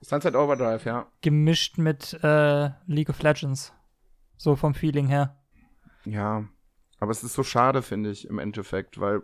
[0.00, 1.06] Sunset Overdrive, ja.
[1.22, 3.72] Gemischt mit äh, League of Legends.
[4.36, 5.36] So vom Feeling her.
[6.04, 6.44] Ja.
[6.98, 9.22] Aber es ist so schade, finde ich, im Endeffekt, weil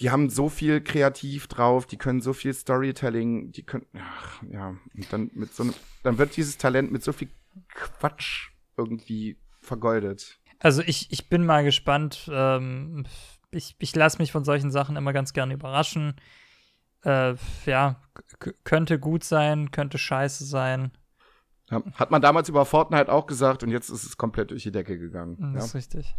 [0.00, 4.76] die haben so viel kreativ drauf, die können so viel Storytelling, die können, ach, ja,
[4.94, 7.28] und dann mit so einem, dann wird dieses Talent mit so viel
[7.74, 10.38] Quatsch irgendwie vergeudet.
[10.58, 12.30] Also ich, ich bin mal gespannt.
[12.32, 13.04] Ähm,
[13.50, 16.16] ich ich lasse mich von solchen Sachen immer ganz gerne überraschen.
[17.02, 18.00] Äh, ja,
[18.64, 20.92] könnte gut sein, könnte scheiße sein.
[21.70, 24.98] Hat man damals über Fortnite auch gesagt und jetzt ist es komplett durch die Decke
[24.98, 25.36] gegangen.
[25.54, 25.64] Das Ja.
[25.66, 26.14] ist richtig.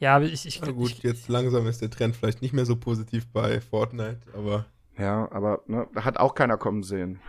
[0.00, 2.66] Ja, aber ich, ich, Na gut, ich jetzt langsam ist der Trend vielleicht nicht mehr
[2.66, 4.66] so positiv bei Fortnite, aber
[4.98, 7.20] ja, aber ne, hat auch keiner kommen sehen.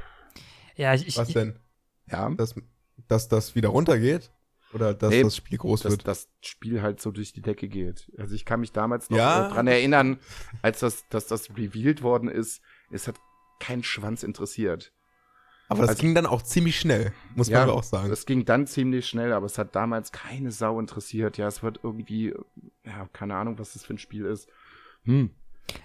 [0.76, 1.60] ja, ich, ich, was denn?
[2.10, 2.56] Ja, Dass,
[3.08, 4.32] dass das wieder runtergeht?
[4.74, 6.08] Oder dass Nee, das Spiel groß dass wird?
[6.08, 8.10] das Spiel halt so durch die Decke geht.
[8.18, 9.48] Also ich kann mich damals noch Ja.
[9.50, 10.20] äh, dran erinnern,
[10.62, 13.16] als das, dass das revealed worden ist, es hat
[13.60, 14.94] keinen Schwanz interessiert.
[15.72, 18.10] Aber das also- ging dann auch ziemlich schnell, muss Ja, man auch sagen.
[18.10, 21.38] Das ging dann ziemlich schnell, aber es hat damals keine Sau interessiert.
[21.38, 22.34] Ja, es wird irgendwie,
[22.86, 24.50] ja, keine Ahnung, was das für ein Spiel ist.
[25.04, 25.32] Hm.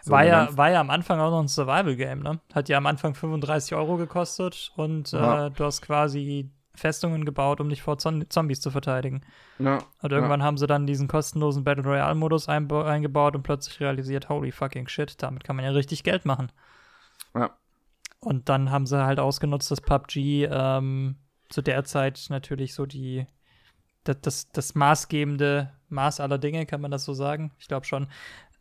[0.03, 2.41] So, war, ja, war ja am Anfang auch noch ein Survival-Game, ne?
[2.53, 5.47] Hat ja am Anfang 35 Euro gekostet und Ja.
[5.47, 9.23] äh, du hast quasi Festungen gebaut, um dich vor Zom Zombies zu verteidigen.
[9.59, 14.51] Ja, Und irgendwann haben sie dann diesen kostenlosen Battle Royale-Modus eingebaut und plötzlich realisiert, holy
[14.53, 16.51] fucking shit, damit kann man ja richtig Geld machen.
[17.35, 17.51] Ja.
[18.27, 21.15] Und dann haben sie halt ausgenutzt, dass PUBG ähm,
[21.49, 23.25] zu der Zeit natürlich so die
[24.03, 27.53] das, das, das maßgebende Maß aller Dinge, kann man das so sagen?
[27.61, 28.09] Ich glaube schon.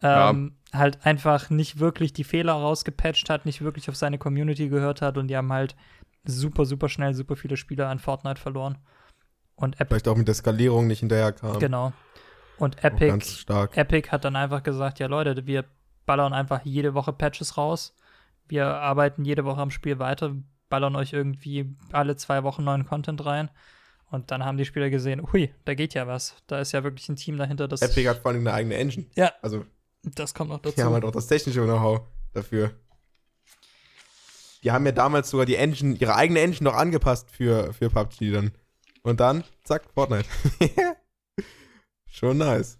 [0.03, 5.01] Ähm, Halt einfach nicht wirklich die Fehler rausgepatcht hat, nicht wirklich auf seine Community gehört
[5.01, 5.75] hat und die haben halt
[6.25, 8.77] super, super schnell super viele Spieler an Fortnite verloren.
[9.55, 11.57] Und Epic, Vielleicht auch mit der Skalierung nicht hinterher kam.
[11.57, 11.91] genau.
[12.59, 13.75] Und Epic, ganz stark.
[13.75, 15.65] Epic hat dann einfach gesagt, ja Leute, wir
[16.05, 17.95] ballern einfach jede Woche Patches raus.
[18.47, 20.35] Wir arbeiten jede Woche am Spiel weiter,
[20.69, 23.49] ballern euch irgendwie alle zwei Wochen neuen Content rein.
[24.11, 26.35] Und dann haben die Spieler gesehen, hui, da geht ja was.
[26.47, 27.81] Da ist ja wirklich ein Team dahinter, das.
[27.81, 29.07] Epic hat vor allem eine eigene Engine.
[29.15, 29.31] Ja.
[29.41, 29.65] Also,
[30.03, 30.75] Das kommt noch dazu.
[30.75, 32.01] die haben halt auch das technische Know-how
[32.33, 32.71] dafür.
[34.63, 38.31] Die haben ja damals sogar die Engine, ihre eigene Engine noch angepasst für, für PUBG
[38.31, 38.51] dann.
[39.03, 40.27] Und dann, zack, Fortnite.
[42.07, 42.79] Schon nice.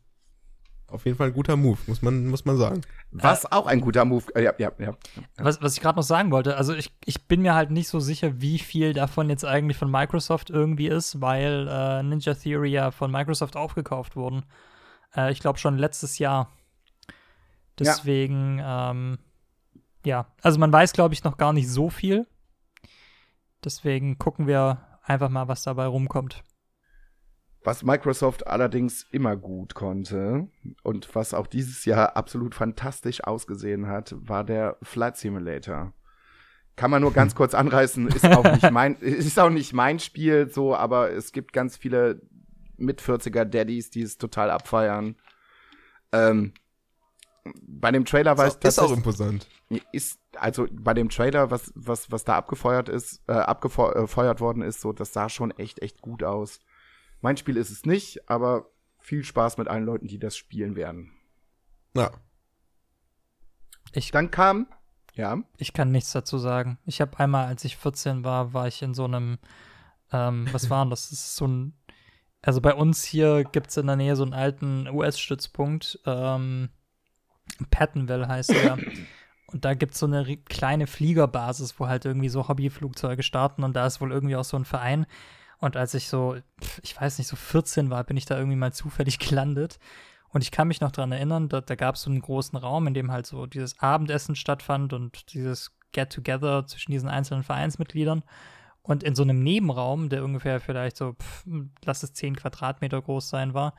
[0.95, 2.81] Auf jeden Fall ein guter Move, muss man, muss man sagen.
[3.12, 4.23] Was auch ein guter Move.
[4.34, 4.95] Äh, ja, ja, ja.
[5.38, 7.99] Was, was ich gerade noch sagen wollte, also ich, ich bin mir halt nicht so
[7.99, 12.91] sicher, wie viel davon jetzt eigentlich von Microsoft irgendwie ist, weil äh, Ninja Theory ja
[12.91, 14.45] von Microsoft aufgekauft wurden.
[15.15, 16.49] Äh, ich glaube schon letztes Jahr.
[17.77, 18.91] Deswegen, ja.
[18.91, 19.19] Ähm,
[20.05, 22.27] ja, also man weiß, glaube ich, noch gar nicht so viel.
[23.63, 26.43] Deswegen gucken wir einfach mal, was dabei rumkommt.
[27.65, 30.47] Was Microsoft allerdings immer gut konnte
[30.84, 35.91] und was auch dieses Jahr absolut fantastisch ausgesehen hat, war der Flight Simulator.
[36.75, 40.47] Kann man nur ganz kurz anreißen, ist auch nicht mein, ist auch nicht mein Spiel
[40.47, 42.21] so, aber es gibt ganz viele
[42.78, 45.15] mit 40er Daddies, die es total abfeiern.
[46.12, 46.54] Ähm,
[47.63, 49.47] bei dem Trailer war es ist auch imposant.
[49.91, 54.82] Ist also bei dem Trailer, was was was da abgefeuert ist, äh, abgefeuert worden ist,
[54.82, 56.60] so das sah schon echt echt gut aus.
[57.21, 61.12] Mein Spiel ist es nicht, aber viel Spaß mit allen Leuten, die das spielen werden.
[61.95, 62.12] Ja.
[63.93, 64.67] Ich, Dann kam,
[65.13, 65.41] ja.
[65.58, 66.78] Ich kann nichts dazu sagen.
[66.86, 69.38] Ich habe einmal, als ich 14 war, war ich in so einem,
[70.12, 71.10] ähm, was war denn das?
[71.10, 71.73] Das ist so ein,
[72.41, 76.69] also bei uns hier gibt es in der Nähe so einen alten US-Stützpunkt, ähm,
[77.71, 78.78] Pattonville heißt der.
[79.47, 83.75] Und da gibt es so eine kleine Fliegerbasis, wo halt irgendwie so Hobbyflugzeuge starten und
[83.75, 85.06] da ist wohl irgendwie auch so ein Verein.
[85.60, 86.38] Und als ich so,
[86.84, 89.80] ich weiß nicht, so 14 war, bin ich da irgendwie mal zufällig gelandet.
[90.30, 92.88] Und ich kann mich noch daran erinnern, da, da gab es so einen großen Raum,
[92.88, 98.24] in dem halt so dieses Abendessen stattfand und dieses Get-Together zwischen diesen einzelnen Vereinsmitgliedern.
[98.82, 101.46] Und in so einem Nebenraum, der ungefähr vielleicht so, pff,
[101.86, 103.76] lass es 10 Quadratmeter groß sein war,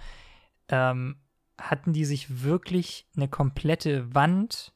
[0.69, 1.21] ähm,
[1.59, 4.73] hatten die sich wirklich eine komplette Wand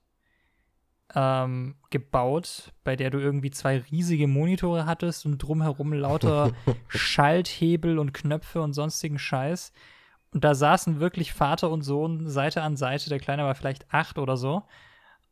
[1.15, 6.53] ähm, gebaut, bei der du irgendwie zwei riesige Monitore hattest und drumherum lauter
[6.89, 9.73] Schalthebel und Knöpfe und sonstigen Scheiß.
[10.33, 13.09] Und da saßen wirklich Vater und Sohn Seite an Seite.
[13.11, 14.63] Der Kleine war vielleicht acht oder so.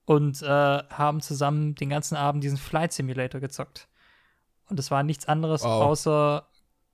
[0.05, 3.89] Und äh, haben zusammen den ganzen Abend diesen Flight Simulator gezockt.
[4.69, 5.83] Und es war nichts anderes Wow.
[5.85, 6.47] außer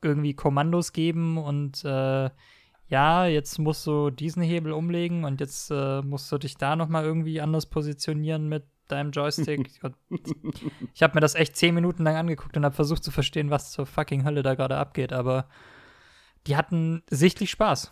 [0.02, 2.28] irgendwie Kommandos geben und äh,
[2.88, 6.88] ja, jetzt musst du diesen Hebel umlegen und jetzt äh, musst du dich da noch
[6.88, 9.70] mal irgendwie anders positionieren mit deinem Joystick.
[9.82, 9.96] Und
[10.94, 13.70] ich habe mir das echt zehn Minuten lang angeguckt und habe versucht zu verstehen, was
[13.72, 15.48] zur fucking Hölle da gerade abgeht, aber
[16.46, 17.90] die hatten sichtlich Spaß.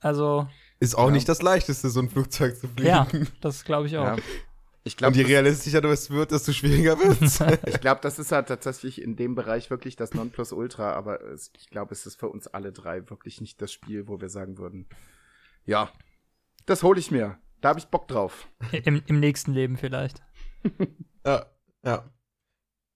[0.00, 0.46] Also,
[0.80, 1.12] Ist auch Ja.
[1.12, 2.86] nicht das Leichteste, so ein Flugzeug zu fliegen.
[2.88, 3.06] ja,
[3.40, 4.04] das glaube ich auch.
[4.04, 4.16] ja.
[4.84, 7.40] Ich Und glaube, je realistischer du es wird, desto schwieriger wird es.
[7.66, 11.68] ich glaub, das ist halt tatsächlich in dem Bereich wirklich das Nonplusultra, aber es, ich
[11.68, 14.86] glaube, es ist für uns alle drei wirklich nicht das Spiel, wo wir sagen würden,
[15.66, 15.90] ja,
[16.64, 17.38] das hole ich mir.
[17.60, 18.48] Da habe ich Bock drauf.
[18.84, 20.22] Im, Im nächsten Leben vielleicht.
[21.26, 21.46] ja,
[21.84, 22.04] ja.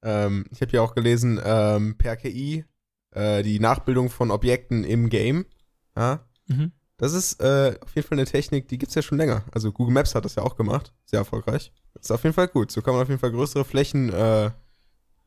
[0.03, 2.65] Ähm, ich habe ja auch gelesen, ähm, per KI,
[3.13, 5.47] äh, die Nachbildung von Objekten im Game.
[5.97, 6.73] Ja, Mhm.
[6.97, 9.45] das ist äh, auf jeden Fall eine Technik, die gibt's ja schon länger.
[9.53, 11.73] Also Google Maps hat das ja auch gemacht, sehr erfolgreich.
[11.95, 12.73] Das ist auf jeden Fall gut.
[12.73, 14.51] So kann man auf jeden Fall größere Flächen äh,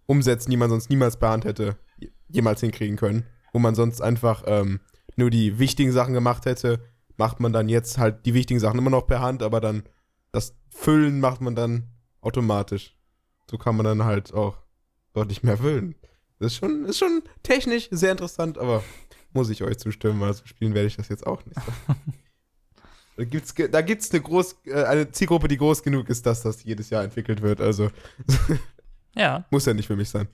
[0.06, 3.26] umsetzen, die man sonst niemals per Hand hätte je- jemals hinkriegen können.
[3.54, 4.82] Wo man sonst einfach ähm,
[5.15, 6.84] nur die wichtigen Sachen gemacht hätte,
[7.17, 9.84] macht man dann jetzt halt die wichtigen Sachen immer noch per Hand, aber dann
[10.32, 11.89] das Füllen macht man dann
[12.21, 12.97] automatisch.
[13.49, 14.58] So kann man dann halt auch
[15.13, 15.95] deutlich mehr füllen.
[16.39, 18.84] Das ist schon, ist schon technisch sehr interessant, aber
[19.34, 21.58] muss ich euch zustimmen, also spielen werde ich das jetzt auch nicht.
[23.17, 26.63] da gibt's, da gibt's eine, groß, äh, eine Zielgruppe, die groß genug ist, dass das
[26.63, 27.62] jedes Jahr entwickelt wird.
[27.62, 27.89] Also
[29.15, 30.28] Ja, muss ja nicht für mich sein.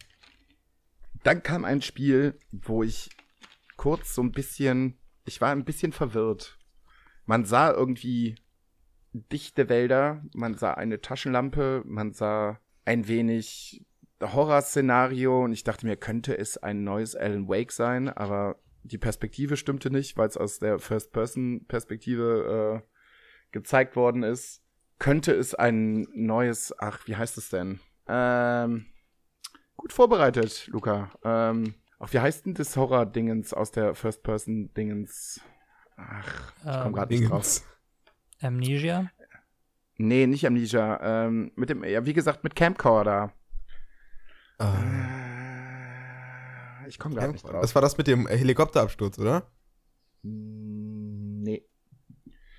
[1.23, 3.11] Dann kam ein Spiel, wo ich
[3.77, 6.57] kurz so ein bisschen, ich war ein bisschen verwirrt.
[7.25, 8.36] Man sah irgendwie
[9.13, 13.86] dichte Wälder, man sah eine Taschenlampe, man sah ein wenig
[14.21, 19.57] Horrorszenario und ich dachte mir, könnte es ein neues Alan Wake sein, aber die Perspektive
[19.57, 22.88] stimmte nicht, weil es aus der First-Person-Perspektive äh,
[23.51, 24.63] gezeigt worden ist.
[24.97, 27.79] Könnte es ein neues, ach, wie heißt es denn?
[28.07, 28.86] Ähm,
[29.76, 31.11] gut vorbereitet, Luca.
[31.24, 35.41] Ähm, auch wie heißt denn das Horror-Dingens aus der First-Person-Dingens?
[36.10, 37.62] Ach, ich komme Ähm, gerade nicht drauf.
[38.41, 39.12] Amnesia.
[39.97, 40.99] Nee, nicht Amnesia.
[41.28, 43.32] Ähm, mit dem, ja, wie gesagt, mit Camcorder.
[44.60, 44.66] Äh,
[46.88, 47.62] Ich komme gerade nicht drauf.
[47.62, 49.47] Das war das mit dem Helikopterabsturz, oder?
[50.24, 51.66] Mm, Nee.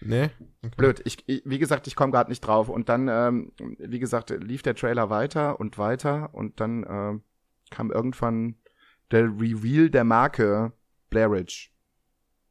[0.01, 0.31] Nee?
[0.65, 0.75] Okay.
[0.77, 1.03] Blöd.
[1.05, 2.69] Ich, ich, wie gesagt, ich komme gerade nicht drauf.
[2.69, 7.23] Und dann, ähm, wie gesagt, lief der Trailer weiter und weiter und dann ähm,
[7.71, 8.57] kam irgendwann
[9.13, 10.73] der Reveal der Marke
[11.11, 11.69] Blair Ridge.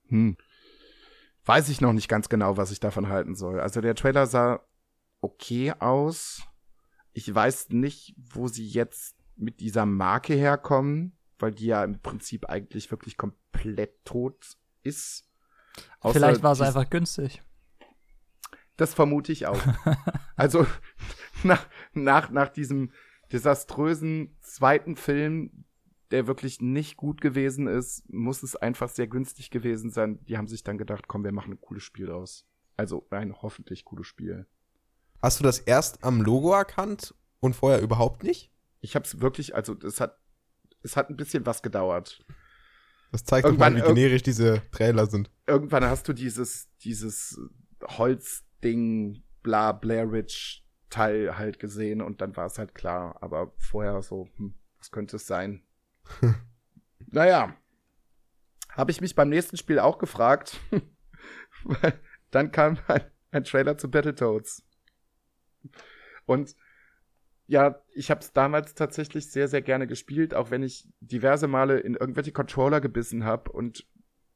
[0.07, 0.37] Hm.
[1.45, 3.59] Weiß ich noch nicht ganz genau, was ich davon halten soll.
[3.59, 4.61] Also der Trailer sah
[5.21, 6.43] okay aus.
[7.13, 12.47] Ich weiß nicht, wo sie jetzt mit dieser Marke herkommen, weil die ja im Prinzip
[12.47, 15.27] eigentlich wirklich komplett tot ist.
[15.99, 17.41] Außer Vielleicht war es einfach günstig.
[18.77, 19.61] Das vermute ich auch.
[20.35, 20.65] also
[21.43, 22.91] nach, nach, nach diesem
[23.31, 25.65] desaströsen zweiten Film,
[26.11, 30.23] der wirklich nicht gut gewesen ist, muss es einfach sehr günstig gewesen sein.
[30.25, 32.45] Die haben sich dann gedacht, komm, wir machen ein cooles Spiel draus.
[32.77, 34.47] Also ein hoffentlich cooles Spiel.
[35.21, 38.51] Hast du das erst am Logo erkannt und vorher überhaupt nicht?
[38.81, 40.17] Ich habe es wirklich, also es hat,
[40.81, 42.25] es hat ein bisschen was gedauert.
[43.11, 45.29] Das zeigt doch mal, wie generisch diese Trailer sind.
[45.45, 47.39] Irgendwann hast du dieses, dieses
[47.83, 53.17] Holzding, bla, Blair Ridge Teil halt gesehen und dann war es halt klar.
[53.21, 55.63] Aber vorher so, hm, was könnte es sein?
[57.07, 57.55] naja.
[58.69, 60.59] Habe ich mich beim nächsten Spiel auch gefragt.
[62.31, 64.63] dann kam ein, ein Trailer zu Battletoads.
[66.25, 66.55] Und
[67.47, 71.79] ja, ich habe es damals tatsächlich sehr, sehr gerne gespielt, auch wenn ich diverse Male
[71.79, 73.85] in irgendwelche Controller gebissen habe und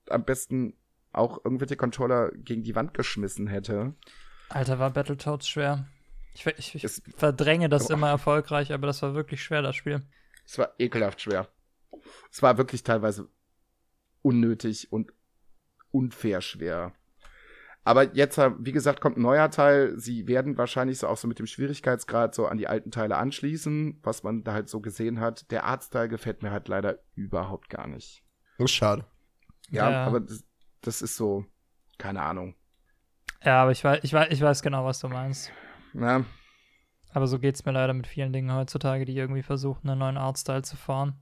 [0.09, 0.73] am besten
[1.13, 3.95] auch irgendwelche Controller gegen die Wand geschmissen hätte.
[4.49, 5.87] Alter, war Battletoads schwer.
[6.33, 10.01] Ich, ich, ich verdränge das immer erfolgreich, aber das war wirklich schwer, das Spiel.
[10.45, 11.47] Es war ekelhaft schwer.
[12.31, 13.29] Es war wirklich teilweise
[14.21, 15.13] unnötig und
[15.91, 16.93] unfair schwer.
[17.87, 19.93] Aber jetzt, wie gesagt, kommt ein neuer Teil.
[19.99, 23.99] Sie werden wahrscheinlich so auch so mit dem Schwierigkeitsgrad so an die alten Teile anschließen,
[24.01, 25.51] was man da halt so gesehen hat.
[25.51, 28.23] Der Arztteil gefällt mir halt leider überhaupt gar nicht.
[28.57, 29.05] Das ist schade.
[29.69, 30.05] Ja, ja.
[30.07, 30.43] aber das,
[30.81, 31.45] das, ist so,
[31.99, 32.55] keine Ahnung.
[33.43, 35.51] Ja, aber ich weiß, ich weiß, ich weiß genau, was du meinst.
[35.93, 36.25] Ja.
[37.13, 40.63] Aber so geht's mir leider mit vielen Dingen heutzutage, die irgendwie versuchen, einen neuen Artstyle
[40.63, 41.19] zu fahren.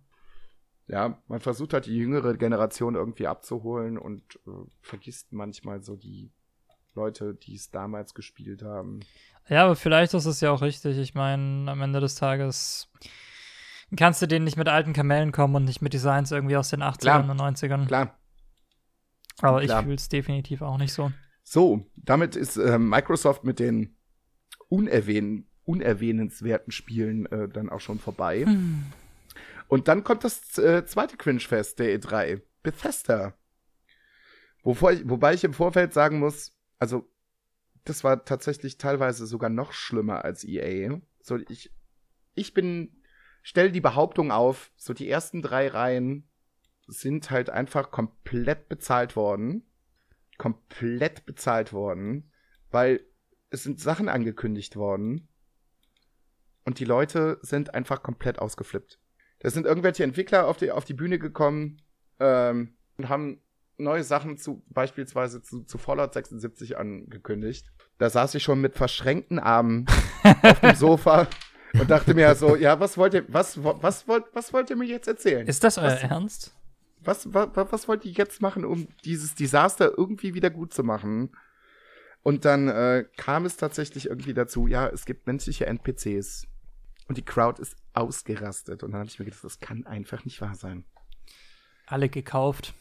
[0.88, 6.32] Ja, man versucht halt die jüngere Generation irgendwie abzuholen und äh, vergisst manchmal so die
[6.94, 9.00] Leute, die es damals gespielt haben.
[9.48, 10.98] Ja, aber vielleicht ist es ja auch richtig.
[10.98, 12.90] Ich meine, am Ende des Tages
[13.96, 16.82] kannst du denen nicht mit alten Kamellen kommen und nicht mit Designs irgendwie aus den
[16.82, 17.30] 80ern Klar.
[17.30, 17.88] und 90ern.
[17.88, 18.20] Klar.
[19.42, 19.80] Aber Klar.
[19.80, 21.12] ich fühle es definitiv auch nicht so.
[21.44, 23.96] So, damit ist äh, Microsoft mit den
[24.70, 28.46] unerwähn unerwähnenswerten Spielen äh, dann auch schon vorbei.
[28.46, 28.84] Hm.
[29.74, 33.34] Und dann kommt das äh, zweite Cringe-Fest der E3, Bethesda.
[34.62, 37.12] Wovor ich, wobei ich im Vorfeld sagen muss, also
[37.84, 41.02] das war tatsächlich teilweise sogar noch schlimmer als EA.
[41.22, 41.74] So, ich,
[42.36, 43.02] ich bin,
[43.42, 46.30] stell die Behauptung auf, so die ersten drei Reihen
[46.86, 49.66] sind halt einfach komplett bezahlt worden.
[50.38, 52.32] Komplett bezahlt worden,
[52.70, 53.04] weil
[53.50, 55.28] es sind Sachen angekündigt worden
[56.64, 59.00] und die Leute sind einfach komplett ausgeflippt.
[59.44, 61.82] Da sind irgendwelche Entwickler auf die, auf die Bühne gekommen
[62.20, 63.42] ähm, und haben
[63.78, 67.72] neue Sachen zu, beispielsweise zu, zu Fallout 76 angekündigt.
[67.98, 69.86] Da saß ich schon mit verschränkten Armen
[70.42, 71.28] auf dem Sofa
[71.74, 74.88] und dachte mir so, ja, was wollt ihr, was, was, wollt, was wollt ihr mir
[74.88, 75.46] jetzt erzählen?
[75.46, 76.56] Ist das euer was, Ernst?
[77.02, 81.32] Was, was, was wollt ihr jetzt machen, um dieses Desaster irgendwie wieder gut zu machen?
[82.22, 86.48] Und dann äh, kam es tatsächlich irgendwie dazu, ja, es gibt menschliche NPCs.
[87.08, 88.84] Und die Crowd ist ausgerastet.
[88.84, 90.86] Und dann habe ich mir gedacht, das kann einfach nicht wahr sein.
[91.86, 92.74] Alle gekauft.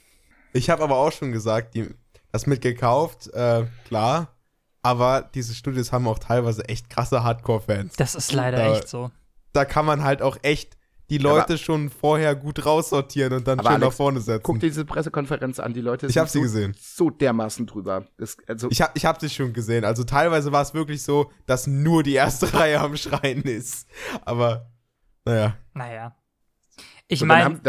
[0.53, 1.89] Ich habe aber auch schon gesagt, die,
[2.31, 4.35] das mit gekauft, äh, klar.
[4.83, 7.95] Aber diese Studios haben auch teilweise echt krasse Hardcore-Fans.
[7.97, 9.11] Das ist leider da, echt so.
[9.53, 10.77] Da kann man halt auch echt
[11.13, 14.43] die Leute ja, schon vorher gut raussortieren und dann schön Alex, nach vorne setzen.
[14.43, 16.75] Guck dir diese Pressekonferenz an, die Leute ich hab sie so, gesehen.
[16.81, 18.07] so dermaßen drüber.
[18.17, 19.85] Das, also ich habe ich hab sie schon gesehen.
[19.85, 23.87] Also teilweise war es wirklich so, dass nur die erste Reihe am Schreien ist.
[24.25, 24.71] Aber
[25.27, 25.57] naja.
[25.75, 26.17] Naja.
[27.09, 27.61] Ich meine,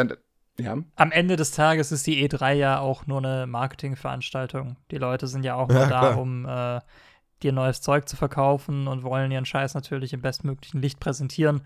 [0.58, 0.78] ja.
[0.96, 4.78] Am Ende des Tages ist die E3 ja auch nur eine Marketingveranstaltung.
[4.90, 6.18] Die Leute sind ja auch nur ja, da, klar.
[6.18, 6.80] um äh,
[7.42, 11.64] dir neues Zeug zu verkaufen und wollen ihren Scheiß natürlich im bestmöglichen Licht präsentieren.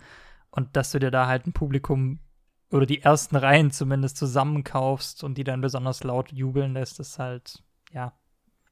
[0.57, 2.19] Und dass du dir da halt ein Publikum
[2.71, 7.63] oder die ersten Reihen zumindest zusammenkaufst und die dann besonders laut jubeln lässt, ist halt,
[7.93, 8.17] ja,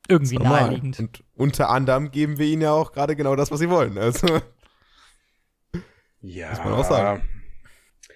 [0.08, 1.00] irgendwie naheliegend.
[1.00, 4.00] Und unter anderem geben wir ihnen ja auch gerade genau das, was sie wollen.
[4.00, 4.42] Also.
[6.22, 6.50] Ja.
[6.50, 7.30] Muss man auch sagen.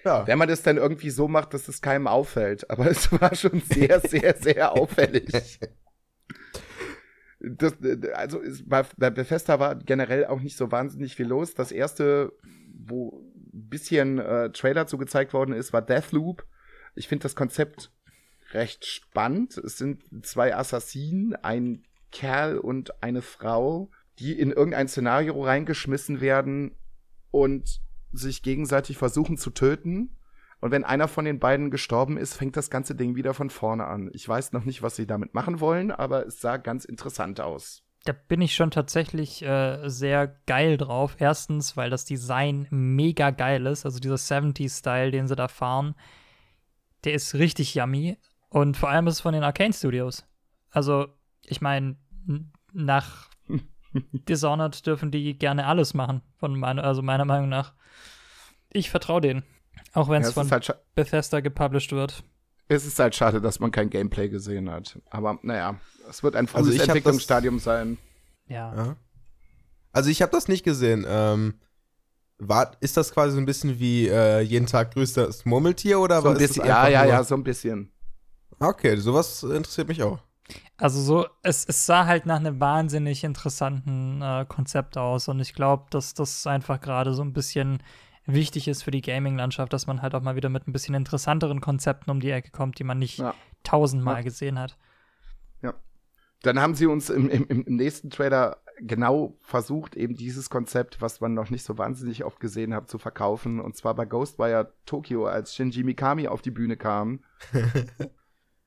[0.04, 0.26] Ja.
[0.26, 2.68] Wenn man das dann irgendwie so macht, dass es keinem auffällt.
[2.70, 5.60] Aber es war schon sehr, sehr, sehr auffällig.
[7.38, 7.74] Das,
[8.14, 11.54] also bei Bethesda war generell auch nicht so wahnsinnig viel los.
[11.54, 12.32] Das erste,
[12.74, 16.44] wo bisschen äh, Trailer zu gezeigt worden ist, war Deathloop.
[16.94, 17.92] Ich finde das Konzept
[18.52, 19.56] recht spannend.
[19.58, 26.76] Es sind zwei Assassinen, ein Kerl und eine Frau, die in irgendein Szenario reingeschmissen werden
[27.30, 27.80] und
[28.12, 30.16] sich gegenseitig versuchen zu töten.
[30.60, 33.86] Und wenn einer von den beiden gestorben ist, fängt das ganze Ding wieder von vorne
[33.86, 34.10] an.
[34.12, 37.82] Ich weiß noch nicht, was sie damit machen wollen, aber es sah ganz interessant aus.
[38.04, 41.16] Da bin ich schon tatsächlich äh, sehr geil drauf.
[41.18, 43.84] Erstens, weil das Design mega geil ist.
[43.84, 45.94] Also dieser 70s-Style, den sie da fahren,
[47.04, 48.18] der ist richtig yummy.
[48.48, 50.26] Und vor allem ist es von den Arcane Studios.
[50.70, 51.08] Also,
[51.44, 51.96] ich meine,
[52.72, 53.28] nach
[53.92, 57.74] Dishonored dürfen die gerne alles machen, von meine, also meiner Meinung nach.
[58.70, 59.44] Ich vertraue denen.
[59.92, 62.22] Auch wenn ja, es von halt Bethesda gepublished wird.
[62.70, 64.96] Es ist halt schade, dass man kein Gameplay gesehen hat.
[65.10, 67.98] Aber naja, es wird ein frühes also Entwicklungsstadium das, sein.
[68.46, 68.72] Ja.
[68.76, 68.96] ja.
[69.90, 71.04] Also ich habe das nicht gesehen.
[71.08, 71.54] Ähm,
[72.38, 76.22] war, ist das quasi so ein bisschen wie äh, jeden Tag grüßt das Murmeltier oder
[76.22, 77.90] so ein bisschen, Ja, ja, ja, so ein bisschen.
[78.60, 80.20] Okay, sowas interessiert mich auch.
[80.76, 85.54] Also so, es, es sah halt nach einem wahnsinnig interessanten äh, Konzept aus und ich
[85.54, 87.82] glaube, dass das einfach gerade so ein bisschen
[88.26, 91.60] wichtig ist für die Gaming-Landschaft, dass man halt auch mal wieder mit ein bisschen interessanteren
[91.60, 93.34] Konzepten um die Ecke kommt, die man nicht ja.
[93.62, 94.22] tausendmal ja.
[94.22, 94.76] gesehen hat.
[95.62, 95.74] Ja.
[96.42, 101.20] Dann haben sie uns im, im, im nächsten Trailer genau versucht, eben dieses Konzept, was
[101.20, 103.60] man noch nicht so wahnsinnig oft gesehen hat, zu verkaufen.
[103.60, 107.20] Und zwar bei Ghostwire Tokyo, als Shinji Mikami auf die Bühne kam.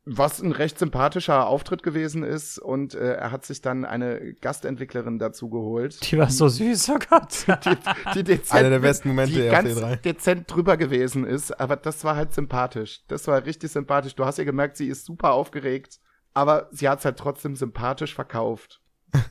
[0.05, 5.17] was ein recht sympathischer Auftritt gewesen ist und äh, er hat sich dann eine Gastentwicklerin
[5.17, 6.11] dazu geholt.
[6.11, 7.45] Die war so süß, oh Gott.
[7.65, 7.77] Die,
[8.15, 12.17] die dezent, Einer der besten Momente die ganz dezent drüber gewesen ist, aber das war
[12.17, 13.01] halt sympathisch.
[13.07, 14.15] Das war richtig sympathisch.
[14.15, 15.99] Du hast ja gemerkt, sie ist super aufgeregt,
[16.33, 18.81] aber sie hat es halt trotzdem sympathisch verkauft.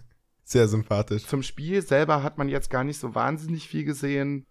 [0.44, 1.26] Sehr sympathisch.
[1.26, 4.46] Zum Spiel selber hat man jetzt gar nicht so wahnsinnig viel gesehen.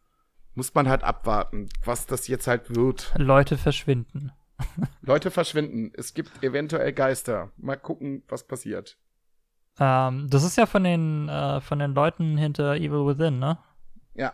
[0.53, 3.13] Muss man halt abwarten, was das jetzt halt wird.
[3.17, 4.31] Leute verschwinden.
[5.01, 5.91] Leute verschwinden.
[5.95, 7.51] Es gibt eventuell Geister.
[7.57, 8.97] Mal gucken, was passiert.
[9.79, 13.57] Ähm, das ist ja von den, äh, von den Leuten hinter Evil Within, ne?
[14.13, 14.33] Ja.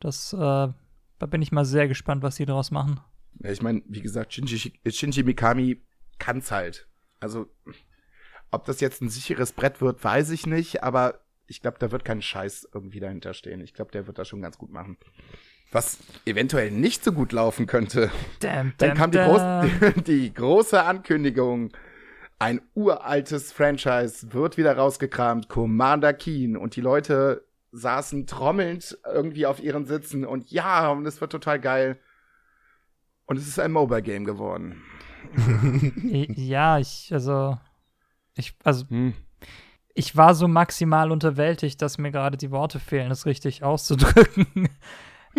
[0.00, 3.00] Das, äh, da bin ich mal sehr gespannt, was sie daraus machen.
[3.40, 5.82] Ja, ich meine, wie gesagt, Shinji, Shinji Mikami
[6.18, 6.88] kann's halt.
[7.20, 7.46] Also,
[8.50, 12.04] ob das jetzt ein sicheres Brett wird, weiß ich nicht, aber ich glaube, da wird
[12.04, 13.60] kein Scheiß irgendwie dahinter stehen.
[13.60, 14.98] Ich glaube, der wird das schon ganz gut machen
[15.70, 18.10] was eventuell nicht so gut laufen könnte.
[18.40, 19.42] Damn, Dann kam die, groß,
[20.06, 21.70] die, große Ankündigung.
[22.38, 26.56] Ein uraltes Franchise wird wieder rausgekramt, Commander Keen.
[26.56, 31.60] Und die Leute saßen trommelnd irgendwie auf ihren Sitzen und ja, und es wird total
[31.60, 31.98] geil.
[33.26, 34.82] Und es ist ein Mobile-Game geworden.
[36.34, 37.58] ja, ich, also,
[38.34, 39.12] ich, also, hm.
[39.94, 44.70] ich war so maximal unterwältigt, dass mir gerade die Worte fehlen, es richtig auszudrücken.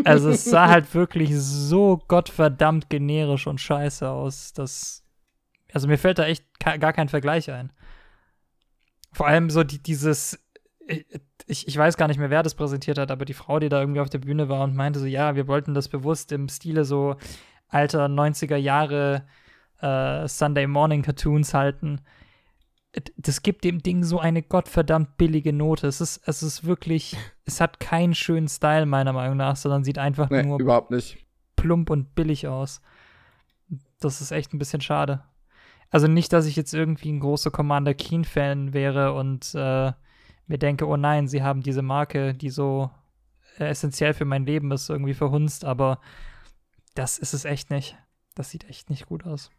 [0.04, 5.04] Also es sah halt wirklich so gottverdammt generisch und scheiße aus, dass.
[5.72, 7.72] Also mir fällt da echt gar kein Vergleich ein.
[9.12, 10.40] Vor allem so die, dieses.
[11.46, 13.80] Ich, ich weiß gar nicht mehr, wer das präsentiert hat, aber die Frau, die da
[13.80, 16.86] irgendwie auf der Bühne war und meinte so, ja, wir wollten das bewusst im Stile
[16.86, 17.16] so
[17.68, 19.26] alter 90er Jahre
[19.82, 22.02] äh, Sunday Morning Cartoons halten
[23.18, 25.88] das gibt dem Ding so eine gottverdammt billige Note.
[25.88, 27.16] Es ist, es ist wirklich,
[27.46, 31.18] es hat keinen schönen Style, meiner Meinung nach, sondern sieht einfach nee, nur überhaupt nicht.
[31.56, 32.82] plump und billig aus.
[34.00, 35.24] Das ist echt ein bisschen schade.
[35.92, 39.92] Also nicht, dass ich jetzt irgendwie ein großer Commander Keen-Fan wäre und äh,
[40.48, 42.92] mir denke, oh nein, sie haben diese Marke, die so
[43.58, 46.00] äh, essentiell für mein Leben ist, irgendwie verhunzt, aber
[46.96, 47.98] das ist es echt nicht.
[48.36, 49.52] Das sieht echt nicht gut aus.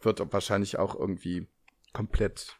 [0.00, 1.48] Wird wahrscheinlich auch irgendwie
[1.98, 2.56] komplett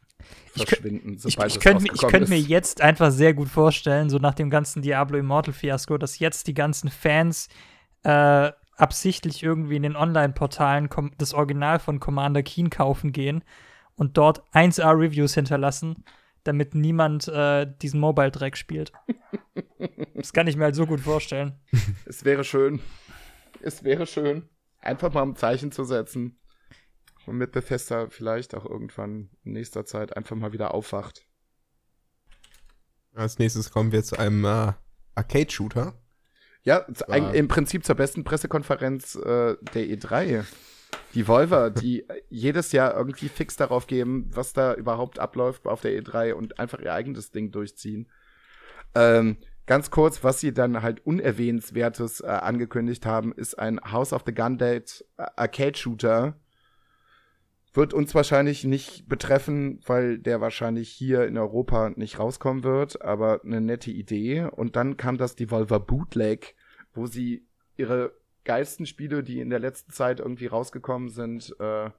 [0.53, 4.19] verschwinden, ich, sobald ich, ich, könnte, ich könnte mir jetzt einfach sehr gut vorstellen, so
[4.19, 7.49] nach dem ganzen Diablo Immortal Fiasko, dass jetzt die ganzen Fans
[8.03, 13.45] äh, absichtlich irgendwie in den Online-Portalen das Original von Commander Keen kaufen gehen
[13.95, 16.05] und dort 1A-Reviews hinterlassen,
[16.43, 18.91] damit niemand äh, diesen Mobile-Dreck spielt.
[20.17, 21.61] das kann ich mir halt so gut vorstellen.
[22.07, 22.81] Es wäre schön.
[23.61, 24.49] Es wäre schön,
[24.81, 26.39] einfach mal ein Zeichen zu setzen
[27.33, 31.27] mit Bethesda vielleicht auch irgendwann in nächster Zeit einfach mal wieder aufwacht.
[33.15, 34.73] Als nächstes kommen wir zu einem äh,
[35.15, 35.95] Arcade-Shooter.
[36.63, 40.45] Ja, äh, im Prinzip zur besten Pressekonferenz äh, der E3.
[41.15, 46.01] Die Volver, die jedes Jahr irgendwie fix darauf geben, was da überhaupt abläuft auf der
[46.01, 48.09] E3 und einfach ihr eigenes Ding durchziehen.
[48.95, 54.23] Ähm, ganz kurz, was sie dann halt Unerwähnenswertes äh, angekündigt haben, ist ein House of
[54.27, 56.39] the Gun Date äh, Arcade-Shooter,
[57.79, 63.41] wird uns wahrscheinlich nicht betreffen, weil der wahrscheinlich hier in Europa nicht rauskommen wird, aber
[63.45, 64.49] eine nette Idee.
[64.51, 66.57] Und dann kam das Devolver Bootleg,
[66.93, 68.13] wo sie ihre
[68.45, 71.91] geilsten Spiele, die in der letzten Zeit irgendwie rausgekommen sind, äh,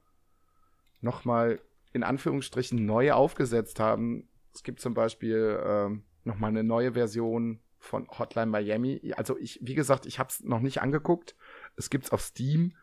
[1.00, 1.62] nochmal
[1.94, 4.28] in Anführungsstrichen neu aufgesetzt haben.
[4.54, 9.14] Es gibt zum Beispiel äh, nochmal eine neue Version von Hotline Miami.
[9.16, 11.38] Also ich, wie gesagt, ich habe es noch nicht angeguckt,
[11.78, 12.76] Es gibt's auf Steam.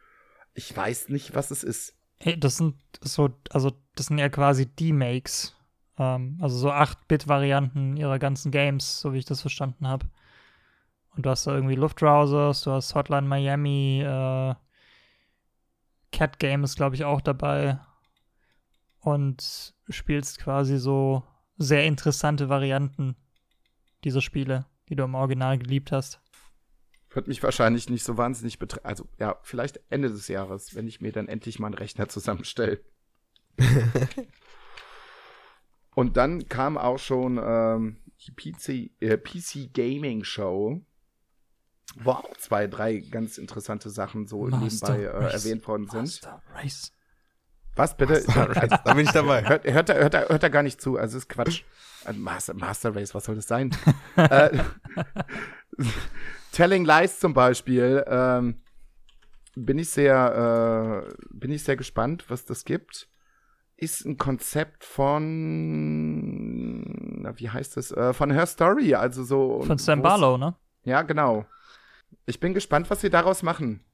[0.55, 1.96] Ich weiß nicht, was es ist.
[2.19, 5.55] Das sind so, also das sind ja quasi D-Makes.
[5.99, 10.07] Ähm, also so 8-Bit-Varianten ihrer ganzen Games, so wie ich das verstanden habe.
[11.17, 14.55] Und du hast da irgendwie Luftrousers, du hast Hotline Miami, äh,
[16.12, 17.79] Cat Game ist, glaube ich, auch dabei.
[19.01, 21.23] Und spielst quasi so
[21.59, 23.17] sehr interessante Varianten
[24.05, 26.21] dieser Spiele, die du im Original geliebt hast.
[27.17, 28.85] Wird mich wahrscheinlich nicht so wahnsinnig betreffen.
[28.85, 32.81] Also, ja, vielleicht Ende des Jahres, wenn ich mir dann endlich mal einen Rechner zusammenstelle.
[35.95, 37.97] Und dann kam auch schon ähm,
[38.27, 40.83] die PC, äh, PC Gaming Show,
[42.01, 46.03] wo auch zwei, drei ganz interessante Sachen so Master nebenbei äh, erwähnt worden sind.
[46.03, 46.93] Master Race.
[47.77, 48.23] Was bitte?
[48.27, 49.49] da bin ich dabei.
[49.49, 51.62] Hört, hört, er- hört, er- hört er gar nicht zu, also ist Quatsch.
[52.05, 53.71] Also Master, Master Race, was soll das sein?
[54.17, 54.59] äh,
[56.57, 58.63] Telling Lies zum Beispiel, ähm,
[59.57, 63.11] bin ich sehr, äh, bin ich sehr gespannt, was das gibt.
[63.77, 65.21] Ist ein Konzept von,
[67.21, 67.93] na, wie heißt das?
[67.93, 69.61] Äh, von Her Story, also so.
[69.65, 70.55] Von Sam Barlow, ne?
[70.85, 71.45] Ja, genau.
[72.25, 73.85] Ich bin gespannt, was sie daraus machen.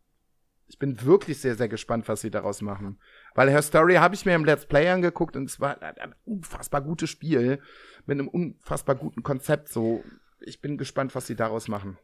[0.69, 3.01] Ich bin wirklich sehr, sehr gespannt, was sie daraus machen.
[3.35, 6.83] Weil Her Story habe ich mir im Let's Play angeguckt und es war ein unfassbar
[6.83, 7.61] gutes Spiel
[8.07, 9.69] mit einem unfassbar guten Konzept.
[9.69, 10.05] So,
[10.39, 11.99] ich bin gespannt, was sie daraus machen.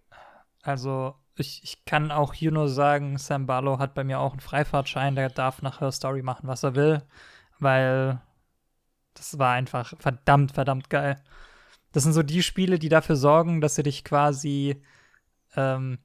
[0.69, 4.41] Also, ich, ich kann auch hier nur sagen, Sam Barlow hat bei mir auch einen
[4.41, 7.03] Freifahrtschein, der darf nach Her Story machen, was er will,
[7.59, 8.21] weil
[9.15, 11.17] das war einfach verdammt, verdammt geil.
[11.93, 14.83] Das sind so die Spiele, die dafür sorgen, dass sie dich quasi,
[15.57, 15.99] ähm,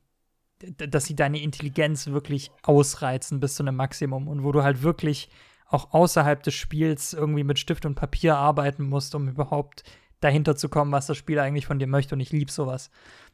[0.78, 5.30] dass sie deine Intelligenz wirklich ausreizen bis zu einem Maximum und wo du halt wirklich
[5.68, 9.84] auch außerhalb des Spiels irgendwie mit Stift und Papier arbeiten musst, um überhaupt
[10.22, 12.16] dahinter zu kommen, was das Spiel eigentlich von dir möchte.
[12.16, 12.90] Und ich liebe sowas.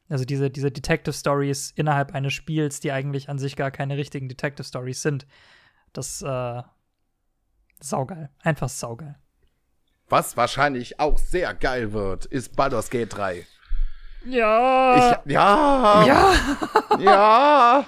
[0.10, 4.28] Also diese, diese Detective Stories innerhalb eines Spiels, die eigentlich an sich gar keine richtigen
[4.28, 5.28] Detective Stories sind.
[5.94, 6.64] Das, äh,
[7.80, 8.30] saugeil.
[8.42, 9.16] Einfach saugeil.
[10.10, 13.46] Was wahrscheinlich auch sehr geil wird, ist Baldur's Gate 3.
[14.26, 15.22] Ja.
[15.26, 16.34] Ich, ja, ja.
[17.00, 17.86] ja,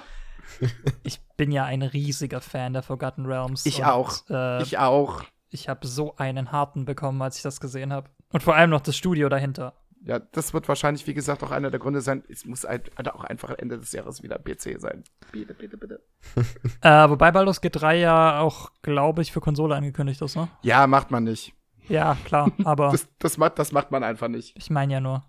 [1.02, 3.66] Ich bin ja ein riesiger Fan der Forgotten Realms.
[3.66, 4.12] Ich und, auch.
[4.30, 5.22] Äh, ich auch.
[5.50, 8.10] ich habe so einen harten bekommen, als ich das gesehen habe.
[8.30, 9.74] Und vor allem noch das Studio dahinter.
[10.04, 12.24] Ja, das wird wahrscheinlich, wie gesagt, auch einer der Gründe sein.
[12.28, 15.04] Es muss halt auch einfach Ende des Jahres wieder PC sein.
[15.30, 16.00] Bitte, bitte, bitte.
[16.82, 20.48] Äh, wobei Baldur's Gate 3 ja auch, glaube ich, für Konsole angekündigt ist, ne?
[20.62, 21.54] Ja, macht man nicht.
[21.88, 24.56] Ja, klar, aber Das, das, macht, das macht man einfach nicht.
[24.56, 25.22] ich meine ja nur.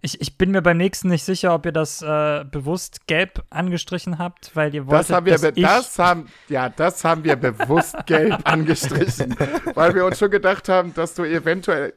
[0.00, 4.18] Ich, ich bin mir beim nächsten nicht sicher, ob ihr das äh, bewusst gelb angestrichen
[4.18, 7.36] habt, weil ihr wolltet, Das haben wir, dass ich das haben, ja, das haben wir
[7.36, 9.36] bewusst gelb angestrichen,
[9.74, 11.94] weil wir uns schon gedacht haben, dass du eventuell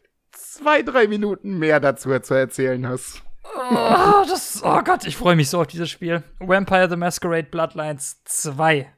[0.55, 3.23] zwei, drei Minuten mehr dazu zu erzählen hast.
[3.55, 6.23] Oh, das, oh Gott, ich freue mich so auf dieses Spiel.
[6.39, 8.91] Vampire the Masquerade Bloodlines 2.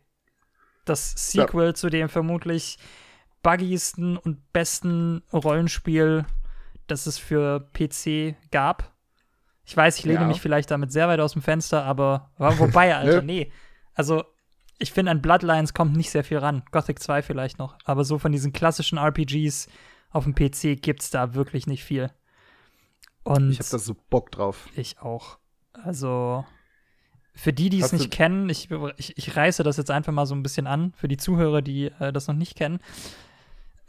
[0.86, 2.78] Das Sequel zu dem vermutlich
[3.42, 6.26] buggiesten und besten Rollenspiel,
[6.88, 8.92] das es für PC gab.
[9.66, 10.28] Ich weiß, ich lehne Ja.
[10.28, 13.52] mich vielleicht damit sehr weit aus dem Fenster, aber wo- wobei, Alter, nee.
[13.96, 14.24] Also,
[14.78, 16.64] ich finde, an Bloodlines kommt nicht sehr viel ran.
[16.72, 17.78] Gothic 2 vielleicht noch.
[17.86, 19.68] Aber so von diesen klassischen RPGs
[20.16, 22.10] auf dem PC gibt's da wirklich nicht viel.
[23.24, 24.70] Und Ich hab da so Bock drauf.
[24.76, 25.40] ich auch.
[25.74, 26.46] Also,
[27.34, 30.34] für die, die es nicht kennen, ich, ich, ich reiße das jetzt einfach mal so
[30.34, 32.80] ein bisschen an, für die Zuhörer, die äh, das noch nicht kennen.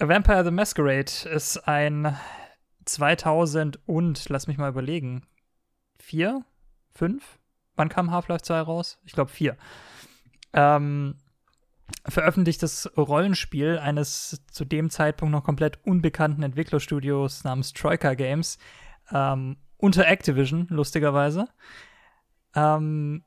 [0.01, 2.17] A Vampire the Masquerade ist ein
[2.87, 5.23] 2000 und, lass mich mal überlegen,
[5.99, 6.45] vier?
[6.91, 7.39] Fünf?
[7.77, 8.99] Wann kam Half-Life 2 raus?
[9.05, 9.57] Ich glaube vier.
[10.53, 11.15] Ähm,
[12.09, 18.59] veröffentlichtes Rollenspiel eines zu dem Zeitpunkt noch komplett unbekannten Entwicklerstudios namens Troika Games
[19.13, 21.49] ähm, unter Activision, lustigerweise,
[22.55, 23.25] ähm,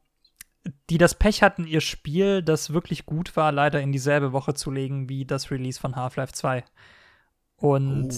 [0.89, 4.72] die das Pech hatten, ihr Spiel, das wirklich gut war, leider in dieselbe Woche zu
[4.72, 6.64] legen wie das Release von Half-Life 2.
[7.55, 8.10] Und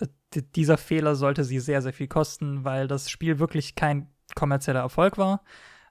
[0.00, 0.06] Oh.
[0.54, 5.18] dieser Fehler sollte sie sehr, sehr viel kosten, weil das Spiel wirklich kein kommerzieller Erfolg
[5.18, 5.42] war,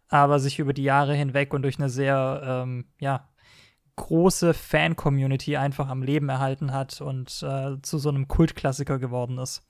[0.09, 3.27] aber sich über die Jahre hinweg und durch eine sehr, ähm, ja,
[3.97, 9.67] große Fan-Community einfach am Leben erhalten hat und äh, zu so einem Kultklassiker geworden ist.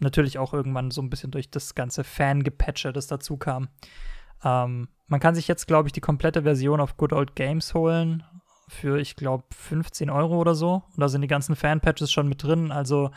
[0.00, 3.68] Natürlich auch irgendwann so ein bisschen durch das ganze Fan-Gepatche, das dazu kam.
[4.42, 8.24] Ähm, man kann sich jetzt, glaube ich, die komplette Version auf Good Old Games holen
[8.68, 10.82] für, ich glaube, 15 Euro oder so.
[10.94, 12.70] Und da sind die ganzen Fan-Patches schon mit drin.
[12.70, 13.10] Also,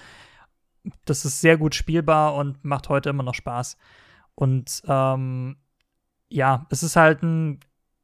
[1.06, 3.78] das ist sehr gut spielbar und macht heute immer noch Spaß.
[4.36, 5.58] Und ähm,
[6.30, 7.60] ja, es ist halt ein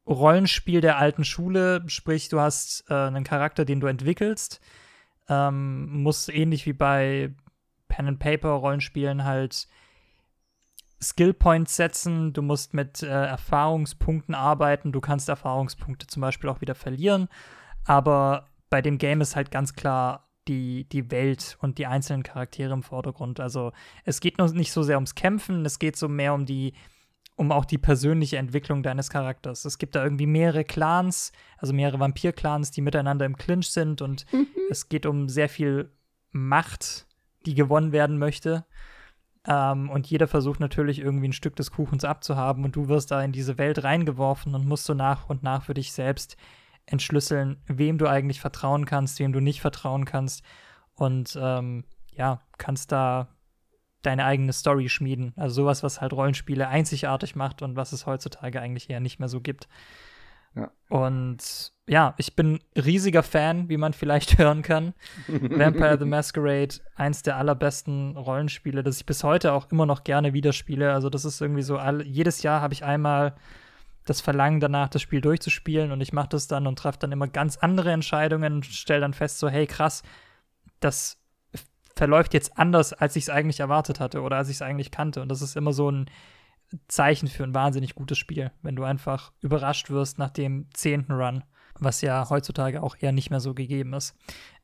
[0.08, 4.60] Rollenspiel der alten Schule, sprich, du hast äh, einen Charakter, den du entwickelst,
[5.28, 7.34] ähm, musst ähnlich wie bei
[7.88, 9.68] Pen and Paper Rollenspielen halt
[11.00, 16.60] Skill Points setzen, du musst mit äh, Erfahrungspunkten arbeiten, du kannst Erfahrungspunkte zum Beispiel auch
[16.60, 17.28] wieder verlieren,
[17.84, 22.72] aber bei dem Game ist halt ganz klar die, die Welt und die einzelnen Charaktere
[22.72, 23.38] im Vordergrund.
[23.38, 23.72] Also
[24.04, 26.72] es geht noch nicht so sehr ums Kämpfen, es geht so mehr um die,
[27.38, 29.64] um auch die persönliche Entwicklung deines Charakters.
[29.64, 34.26] Es gibt da irgendwie mehrere Clans, also mehrere Vampir-Clans, die miteinander im Clinch sind und
[34.70, 35.92] es geht um sehr viel
[36.32, 37.06] Macht,
[37.46, 38.66] die gewonnen werden möchte.
[39.46, 43.22] Ähm, und jeder versucht natürlich irgendwie ein Stück des Kuchens abzuhaben und du wirst da
[43.22, 46.36] in diese Welt reingeworfen und musst so nach und nach für dich selbst
[46.86, 50.42] entschlüsseln, wem du eigentlich vertrauen kannst, wem du nicht vertrauen kannst.
[50.94, 53.28] Und ähm, ja, kannst da
[54.02, 55.32] deine eigene Story schmieden.
[55.36, 59.28] Also sowas, was halt Rollenspiele einzigartig macht und was es heutzutage eigentlich eher nicht mehr
[59.28, 59.68] so gibt.
[60.54, 60.70] Ja.
[60.88, 64.94] Und ja, ich bin riesiger Fan, wie man vielleicht hören kann.
[65.28, 70.32] Vampire the Masquerade, eins der allerbesten Rollenspiele, das ich bis heute auch immer noch gerne
[70.32, 70.92] wieder spiele.
[70.92, 73.34] Also das ist irgendwie so, all, jedes Jahr habe ich einmal
[74.04, 77.28] das Verlangen danach, das Spiel durchzuspielen und ich mache das dann und treffe dann immer
[77.28, 80.02] ganz andere Entscheidungen und stelle dann fest, so, hey, krass,
[80.80, 81.17] das
[81.98, 85.20] verläuft jetzt anders, als ich es eigentlich erwartet hatte oder als ich es eigentlich kannte.
[85.20, 86.06] Und das ist immer so ein
[86.86, 91.42] Zeichen für ein wahnsinnig gutes Spiel, wenn du einfach überrascht wirst nach dem zehnten Run,
[91.78, 94.14] was ja heutzutage auch eher nicht mehr so gegeben ist.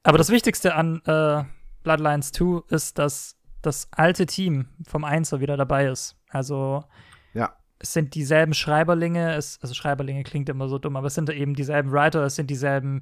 [0.04, 1.42] Aber das Wichtigste an äh,
[1.82, 6.16] Bloodlines 2 ist, dass das alte Team vom Einser wieder dabei ist.
[6.28, 6.84] Also
[7.32, 7.56] Ja.
[7.78, 11.54] es sind dieselben Schreiberlinge, es, also Schreiberlinge klingt immer so dumm, aber es sind eben
[11.54, 13.00] dieselben Writer, es sind dieselben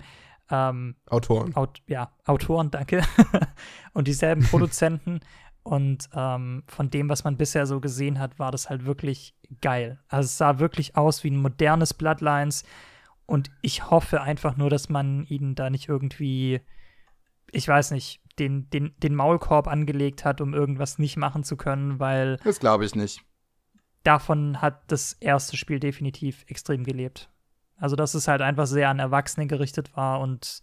[0.53, 1.57] ähm, Autoren.
[1.57, 3.03] Aut ja, Autoren, danke.
[3.95, 5.21] und dieselben Produzenten.
[5.65, 10.01] Und ähm, von dem, was man bisher so gesehen hat, war das halt wirklich geil.
[10.09, 12.65] Also es sah wirklich aus wie ein modernes Bloodlines.
[13.27, 16.63] Und ich hoffe einfach nur, dass man ihnen da nicht irgendwie,
[17.53, 22.01] ich weiß nicht, den, den, den Maulkorb angelegt hat, um irgendwas nicht machen zu können,
[22.01, 23.23] weil Das glaube ich nicht.
[24.03, 27.31] davon hat das erste Spiel definitiv extrem gelebt.
[27.83, 30.63] Also, dass es halt einfach sehr an Erwachsene gerichtet war und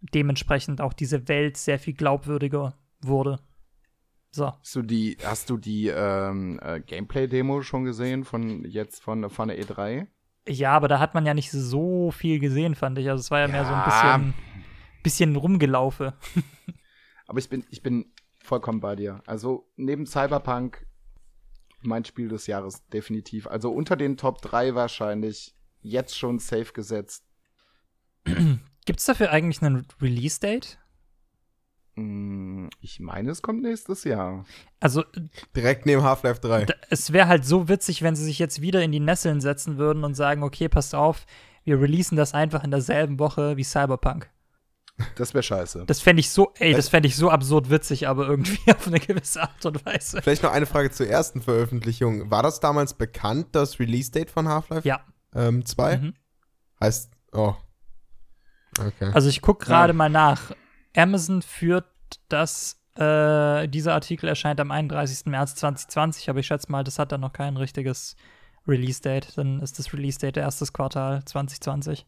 [0.00, 3.38] dementsprechend auch diese Welt sehr viel glaubwürdiger wurde.
[4.32, 4.46] So.
[4.52, 9.48] Hast du die, hast du die ähm, äh, Gameplay-Demo schon gesehen von jetzt von, von
[9.48, 10.06] der E E3?
[10.48, 13.08] Ja, aber da hat man ja nicht so viel gesehen, fand ich.
[13.08, 13.84] Also, es war ja, mehr so ein Ja.
[13.84, 14.34] bisschen,
[15.02, 16.14] bisschen rumgelaufe.
[17.26, 18.06] Aber ich bin, ich bin
[18.42, 19.22] vollkommen bei dir.
[19.24, 20.84] Also neben Cyberpunk
[21.82, 23.46] mein Spiel des Jahres definitiv.
[23.46, 27.24] Also unter den Top 3 wahrscheinlich jetzt schon safe gesetzt.
[28.86, 30.78] Gibt es dafür eigentlich einen Release-Date?
[31.96, 34.44] Hm, Ich meine, es kommt nächstes Jahr.
[34.80, 35.04] Also,
[35.56, 36.64] Direkt neben Half-Life 3.
[36.66, 39.76] d- es wäre halt so witzig, wenn sie sich jetzt wieder in die Nesseln setzen
[39.78, 41.26] würden und sagen, okay, passt auf,
[41.64, 44.30] wir releasen das einfach in derselben Woche wie Cyberpunk.
[45.16, 45.84] Das wäre scheiße.
[45.86, 49.00] Das fände ich so, ey, das fände ich so absurd witzig, aber irgendwie auf eine
[49.00, 50.20] gewisse Art und Weise.
[50.22, 52.30] Vielleicht noch eine Frage zur ersten Veröffentlichung.
[52.30, 55.00] War das damals bekannt, das Release-Date von Half-Life Ja.
[55.34, 55.96] Ähm, 2?
[55.98, 56.14] Mhm.
[56.80, 57.54] Heißt, oh.
[58.78, 59.10] Okay.
[59.12, 59.96] Also ich gucke gerade Ja.
[59.96, 60.52] mal nach.
[60.96, 61.86] Amazon führt
[62.28, 65.26] das, äh, dieser Artikel erscheint am 31.
[65.30, 68.16] März 2020, aber ich schätze mal, das hat dann noch kein richtiges
[68.66, 69.36] Release-Date.
[69.36, 72.06] Dann ist das Release-Date erstes Quartal 2020.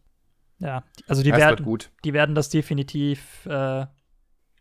[0.59, 3.87] Ja, also die das werden, die werden das definitiv äh,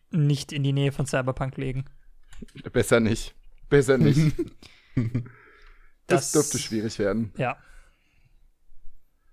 [0.09, 1.85] nicht in die Nähe von Cyberpunk legen.
[2.73, 3.35] Besser nicht.
[3.69, 4.35] Besser nicht.
[4.95, 5.11] das,
[6.07, 7.31] Das- dürfte schwierig werden.
[7.37, 7.57] Ja.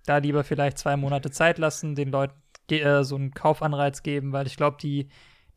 [0.09, 2.33] Da lieber vielleicht zwei Monate Zeit lassen, den Leuten
[2.71, 5.07] äh, so einen Kaufanreiz geben, weil ich glaube, die,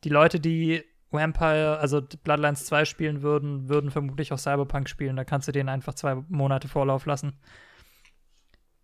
[0.03, 5.15] die Leute, die Vampire, also Bloodlines 2 spielen würden, würden vermutlich auch Cyberpunk spielen.
[5.15, 7.39] Da kannst du denen einfach zwei Monate Vorlauf lassen,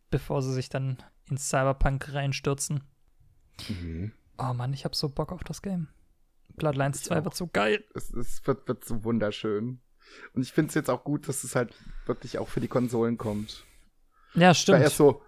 [0.10, 0.98] bevor sie sich dann
[1.30, 2.84] ins Cyberpunk reinstürzen.
[3.68, 4.12] Mhm.
[4.38, 5.88] Oh Mann, ich hab so Bock auf das Game.
[6.56, 7.24] Bloodlines Ich 2 auch.
[7.26, 7.84] wird so geil.
[7.94, 9.82] Es, es wird, wird so wunderschön.
[10.34, 11.76] Und ich finde es jetzt auch gut, dass es halt
[12.08, 13.66] wirklich auch für die Konsolen kommt.
[14.34, 14.82] Ja, Ich war stimmt.
[14.82, 15.22] erst so,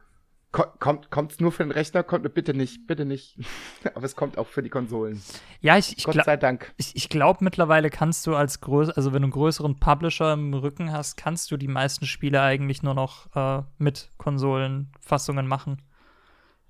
[0.52, 2.04] kommt kommt's nur für den Rechner?
[2.04, 3.38] Kommt, bitte nicht, bitte nicht.
[3.96, 5.22] Aber es kommt auch für die Konsolen.
[5.62, 6.26] Ja, ich, ich Gott glaube.
[6.26, 6.74] sei Dank.
[6.78, 10.54] Ich, ich glaube, mittlerweile kannst du als größ also wenn du einen größeren Publisher im
[10.54, 15.82] Rücken hast, kannst du die meisten Spiele eigentlich nur noch äh, mit Konsolenfassungen machen.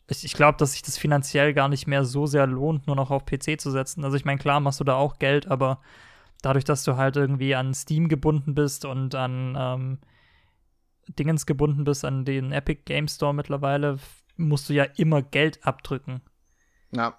[0.07, 3.11] Ich, ich glaube, dass sich das finanziell gar nicht mehr so sehr lohnt, nur noch
[3.11, 4.03] auf PC zu setzen.
[4.03, 5.79] Also ich meine, klar machst du da auch Geld, aber
[6.41, 9.97] dadurch, dass du halt irgendwie an Steam gebunden bist und an ähm,
[11.17, 13.99] Dingens gebunden bist, an den Epic Game Store mittlerweile,
[14.37, 16.21] musst du ja immer Geld abdrücken.
[16.91, 17.17] Ja,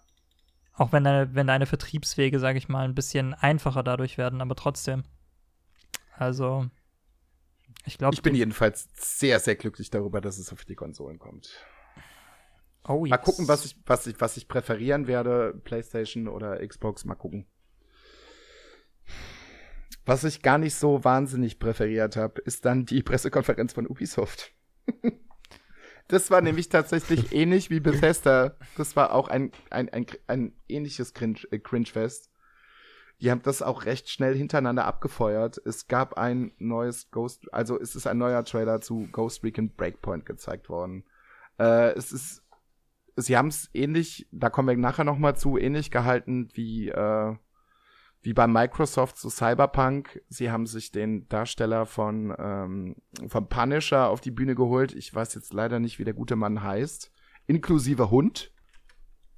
[0.75, 4.55] Auch wenn deine, wenn deine Vertriebswege, sage ich mal, ein bisschen einfacher dadurch werden, aber
[4.55, 5.05] trotzdem.
[6.17, 6.67] Also,
[7.85, 8.15] ich glaube.
[8.15, 11.51] ich bin jedenfalls sehr, sehr glücklich darüber, dass es auf die Konsolen kommt.
[12.85, 13.25] Oh, Mal yes.
[13.25, 17.47] gucken, was ich, was ich, was ich präferieren werde, PlayStation oder Xbox, mal gucken.
[20.05, 24.53] Was ich gar nicht so wahnsinnig präferiert habe, ist dann die Pressekonferenz von Ubisoft.
[26.09, 28.57] das war nämlich tatsächlich ähnlich wie Bethesda.
[28.77, 32.31] Das war auch ein, ein, ein, ein ähnliches Cringe, äh, Cringe-Fest.
[33.21, 35.61] Die haben das auch recht schnell hintereinander abgefeuert.
[35.65, 40.27] Es gab ein neues Ghost, also es ist ein neuer Trailer zu Ghost Recon Breakpoint
[40.27, 41.05] gezeigt worden.
[41.57, 42.43] Äh, es ist,
[43.15, 47.37] sie haben es ähnlich, da kommen wir nachher noch mal zu, ähnlich gehalten wie äh,
[48.23, 50.23] wie bei Microsoft zu Cyberpunk.
[50.29, 52.97] Sie haben sich den Darsteller von, ähm,
[53.27, 54.95] von Punisher auf die Bühne geholt.
[54.95, 57.11] Ich weiß jetzt leider nicht, wie der gute Mann heißt.
[57.47, 58.53] Inklusive Hund.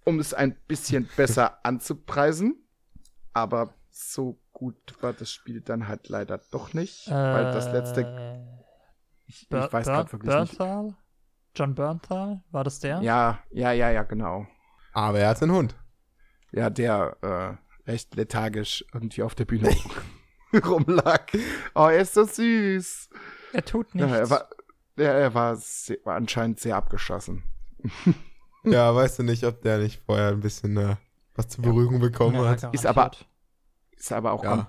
[0.04, 2.62] Um es ein bisschen besser anzupreisen.
[3.32, 7.08] Aber so gut war das Spiel dann halt leider doch nicht.
[7.08, 8.02] Äh, weil das letzte.
[8.02, 8.64] Äh,
[9.26, 10.84] ich, ich weiß gerade wirklich Bernthal?
[10.84, 10.96] nicht.
[11.56, 12.42] John Bernthal?
[12.50, 13.00] War das der?
[13.00, 14.46] Ja, ja, ja, ja, genau.
[14.92, 15.74] Aber er hat einen Hund.
[16.52, 19.70] Ja, der, äh, recht lethargisch irgendwie auf der Bühne
[20.64, 21.32] rumlag.
[21.74, 23.08] Oh, er ist so süß.
[23.52, 24.10] Er tut nichts.
[24.10, 24.48] Ja, er war,
[24.96, 27.42] ja, er war, sehr, war anscheinend sehr abgeschossen.
[28.64, 30.96] ja, weißt du nicht, ob der nicht vorher ein bisschen äh,
[31.34, 32.74] was zur Beruhigung bekommen ja, hat.
[32.74, 33.10] Ist aber,
[33.96, 34.56] ist aber auch ja.
[34.56, 34.66] kom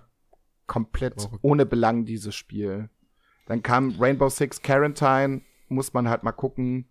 [0.67, 2.89] komplett ohne Belang, dieses Spiel.
[3.45, 6.89] Dann kam Rainbow Six Quarantine, muss man halt mal gucken.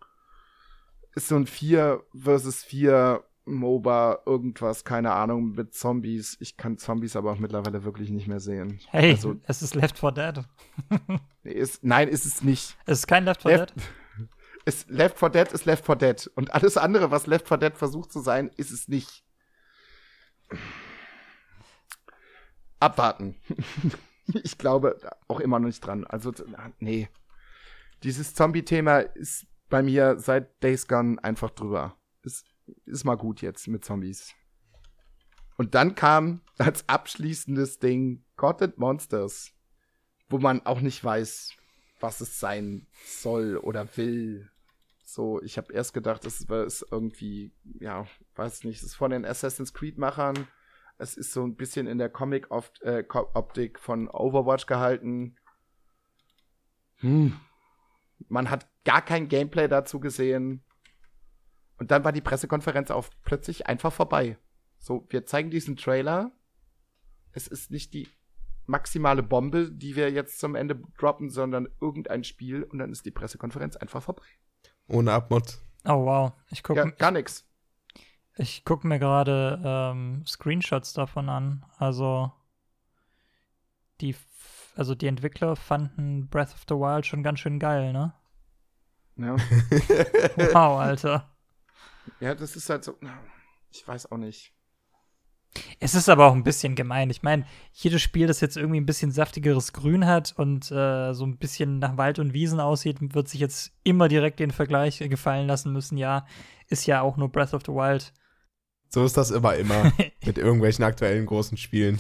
[1.16, 6.36] Ist so ein 4 versus 4 MOBA, irgendwas, keine Ahnung, mit Zombies.
[6.40, 8.80] Ich kann Zombies aber auch mittlerweile wirklich nicht mehr sehen.
[8.88, 10.44] Hey, also, es ist Left 4 Dead.
[11.42, 12.76] ist, nein, ist es nicht.
[12.86, 13.84] Es ist kein Left 4 Left, Dead?
[14.64, 16.30] Ist, Left 4 Dead ist Left 4 Dead.
[16.36, 19.24] Und alles andere, was Left 4 Dead versucht zu sein, ist es nicht.
[22.80, 23.36] Abwarten.
[24.26, 26.06] ich glaube auch immer noch nicht dran.
[26.06, 26.32] Also,
[26.78, 27.08] nee.
[28.02, 31.96] Dieses Zombie-Thema ist bei mir seit Days Gone einfach drüber.
[32.22, 32.46] Ist
[32.86, 34.34] ist mal gut jetzt mit Zombies.
[35.56, 39.52] Und dann kam als abschließendes Ding and Monsters,
[40.28, 41.52] wo man auch nicht weiß,
[42.00, 44.50] was es sein soll oder will.
[45.04, 49.24] So, ich habe erst gedacht, es ist irgendwie, ja, weiß nicht, es ist von den
[49.24, 50.48] Assassin's Creed-Machern.
[50.98, 55.36] Es ist so ein bisschen in der Comic-Optik äh, von Overwatch gehalten.
[56.96, 57.38] Hm.
[58.28, 60.64] Man hat gar kein Gameplay dazu gesehen.
[61.78, 64.38] Und dann war die Pressekonferenz auch plötzlich einfach vorbei.
[64.78, 66.32] So, wir zeigen diesen Trailer.
[67.32, 68.08] Es ist nicht die
[68.66, 73.10] maximale Bombe, die wir jetzt zum Ende droppen, sondern irgendein Spiel und dann ist die
[73.10, 74.24] Pressekonferenz einfach vorbei.
[74.88, 75.58] Ohne Abmod.
[75.84, 77.46] Oh wow, ich gucke ja, gar nichts.
[78.36, 81.64] Ich gucke mir gerade ähm, Screenshots davon an.
[81.78, 82.32] Also
[84.00, 84.16] die,
[84.76, 88.12] also die Entwickler fanden Breath of the Wild schon ganz schön geil, ne?
[89.16, 89.36] Ja.
[90.52, 91.33] wow, Alter.
[92.20, 92.98] Ja, das ist halt so.
[93.70, 94.52] Ich weiß auch nicht.
[95.78, 97.10] Es ist aber auch ein bisschen gemein.
[97.10, 101.24] Ich meine, jedes Spiel, das jetzt irgendwie ein bisschen saftigeres Grün hat und äh, so
[101.24, 105.46] ein bisschen nach Wald und Wiesen aussieht, wird sich jetzt immer direkt den Vergleich gefallen
[105.46, 105.96] lassen müssen.
[105.96, 106.26] Ja,
[106.68, 108.12] ist ja auch nur Breath of the Wild.
[108.88, 109.92] So ist das immer, immer
[110.24, 111.98] mit irgendwelchen aktuellen großen Spielen.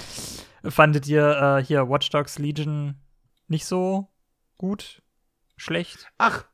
[0.64, 2.96] Fandet ihr äh, hier Watch Dogs Legion
[3.46, 4.08] nicht so
[4.56, 5.02] gut?
[5.56, 6.08] Schlecht?
[6.18, 6.44] Ach,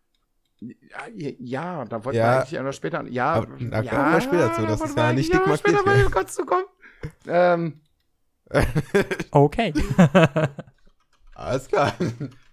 [0.61, 3.05] ja, ja, da wollten ja, wir eigentlich noch später.
[3.09, 4.67] Ja, aber, da ja, kommen wir später zu.
[4.67, 5.79] Das ist ja nicht dick markiert.
[5.79, 6.67] Später mal kurz zu kommen.
[7.27, 7.81] Ähm.
[9.31, 9.73] okay.
[11.35, 11.95] Alles klar.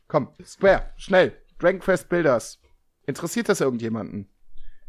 [0.07, 1.35] Komm, Square, schnell.
[1.59, 2.59] Dragon Quest Builders.
[3.05, 4.29] Interessiert das irgendjemanden?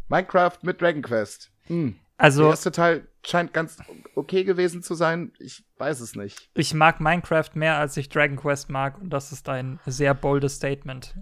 [0.09, 1.51] Minecraft mit Dragon Quest.
[1.66, 1.97] Hm.
[2.16, 3.79] Also, der erste Teil scheint ganz
[4.14, 5.33] okay gewesen zu sein.
[5.39, 6.51] Ich weiß es nicht.
[6.55, 9.01] Ich mag Minecraft mehr, als ich Dragon Quest mag.
[9.01, 11.14] Und das ist ein sehr boldes Statement.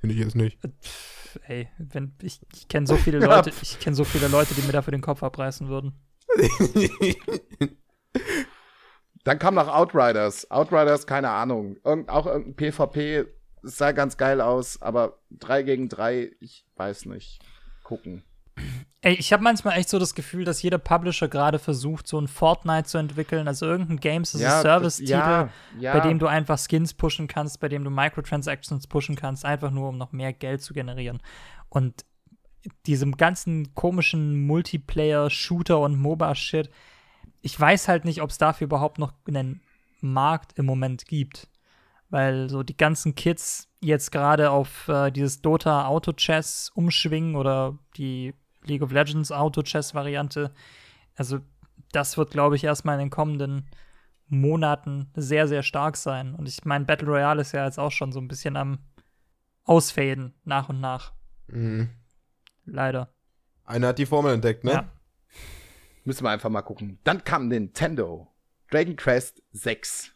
[0.00, 0.58] Finde ich jetzt nicht.
[0.64, 4.62] Äh, ey, wenn, ich, ich kenne so viele Leute, ich kenne so viele Leute, die
[4.62, 5.92] mir dafür den Kopf abreißen würden.
[9.24, 10.50] Dann kam noch Outriders.
[10.50, 11.76] Outriders, keine Ahnung.
[11.84, 13.26] Irgend, auch irgendein PvP,
[13.62, 17.40] sah ganz geil aus, aber 3 gegen 3, ich weiß nicht.
[17.84, 18.24] Gucken.
[19.02, 22.28] Ey, ich habe manchmal echt so das Gefühl, dass jeder Publisher gerade versucht, so ein
[22.28, 25.48] Fortnite zu entwickeln, also irgendein Games as a Service-Titel, ja,
[25.78, 25.92] ja.
[25.94, 29.88] bei dem du einfach Skins pushen kannst, bei dem du Microtransactions pushen kannst, einfach nur
[29.88, 31.22] um noch mehr Geld zu generieren.
[31.70, 32.04] Und
[32.86, 36.68] diesem ganzen komischen Multiplayer-Shooter und MOBA-Shit,
[37.40, 39.62] ich weiß halt nicht, ob es dafür überhaupt noch einen
[40.02, 41.48] Markt im Moment gibt.
[42.10, 47.78] Weil so die ganzen Kids jetzt gerade auf äh, dieses Dota Auto Chess umschwingen oder
[47.96, 48.34] die
[48.64, 50.52] League of Legends Auto-Chess-Variante.
[51.16, 51.40] Also,
[51.92, 53.68] das wird, glaube ich, erstmal in den kommenden
[54.26, 56.34] Monaten sehr, sehr stark sein.
[56.34, 58.78] Und ich meine, Battle Royale ist ja jetzt auch schon so ein bisschen am
[59.64, 61.12] Ausfaden nach und nach.
[61.48, 61.90] Mhm.
[62.64, 63.12] Leider.
[63.64, 64.72] Einer hat die Formel entdeckt, ne?
[64.72, 64.88] Ja.
[66.04, 66.98] Müssen wir einfach mal gucken.
[67.04, 68.28] Dann kam Nintendo.
[68.70, 70.12] Dragon Quest 6.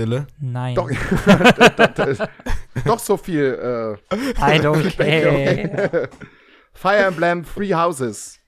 [0.00, 0.26] Dille?
[0.40, 0.74] Nein.
[0.74, 0.90] Doch,
[2.84, 3.98] doch so viel.
[4.10, 6.08] Äh, I don't care.
[6.72, 8.38] Fire Emblem Three Houses.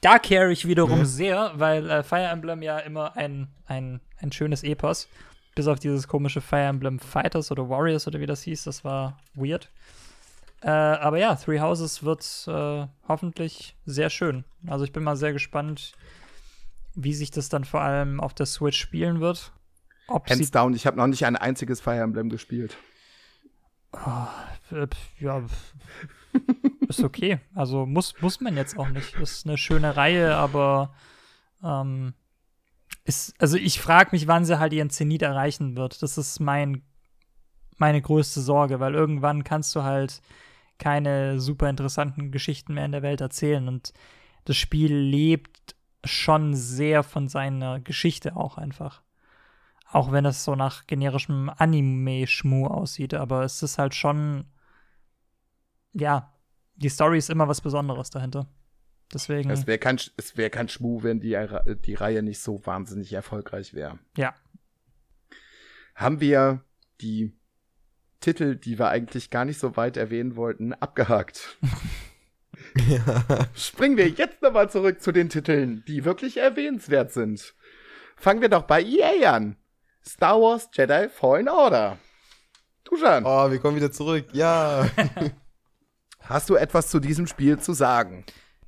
[0.00, 4.62] Da care ich wiederum sehr, weil äh, Fire Emblem ja immer ein, ein, ein schönes
[4.62, 5.08] Epos.
[5.54, 9.18] Bis auf dieses komische Fire Emblem Fighters oder Warriors oder wie das hieß, das war
[9.34, 9.70] weird.
[10.62, 14.44] Äh, aber ja, Three Houses wird äh, hoffentlich sehr schön.
[14.66, 15.92] Also ich bin mal sehr gespannt,
[16.94, 19.52] wie sich das dann vor allem auf der Switch spielen wird.
[20.08, 22.76] Ob Hands down, ich habe noch nicht ein einziges Fire Emblem gespielt.
[24.72, 24.86] äh,
[25.20, 25.42] ja,
[26.88, 27.38] ist okay.
[27.54, 29.14] Also muss, muss man jetzt auch nicht.
[29.16, 30.94] Ist eine schöne Reihe, aber
[31.62, 32.14] ähm,
[33.04, 36.02] ist, also ich frage mich, wann sie halt ihren Zenit erreichen wird.
[36.02, 36.82] Das ist mein,
[37.76, 40.20] meine größte Sorge, weil irgendwann kannst du halt
[40.78, 43.92] keine super interessanten Geschichten mehr in der Welt erzählen und
[44.44, 49.03] das Spiel lebt schon sehr von seiner Geschichte auch einfach.
[49.94, 54.44] Auch wenn es so nach generischem Anime-Schmu aussieht, aber es ist halt schon,
[55.92, 56.32] ja,
[56.74, 58.48] die Story ist immer was Besonderes dahinter.
[59.12, 61.38] Deswegen, Es wäre kein, es wär kein Schmuh, wenn die,
[61.86, 64.00] die Reihe nicht so wahnsinnig erfolgreich wäre.
[64.16, 64.34] ja.
[65.94, 66.64] Haben wir
[67.00, 67.32] die
[68.18, 71.56] Titel, die wir eigentlich gar nicht so weit erwähnen wollten, abgehakt.
[72.88, 73.48] Ja.
[73.54, 77.54] Springen wir jetzt nochmal zurück zu den Titeln, die wirklich erwähnenswert sind.
[78.16, 79.56] Fangen wir doch bei EA an.
[80.06, 81.98] Star Wars Jedi Fallen Order.
[82.84, 84.26] Duschan, Oh, wir kommen wieder zurück.
[84.32, 84.86] Ja.
[86.20, 88.24] hast du etwas zu diesem Spiel zu sagen?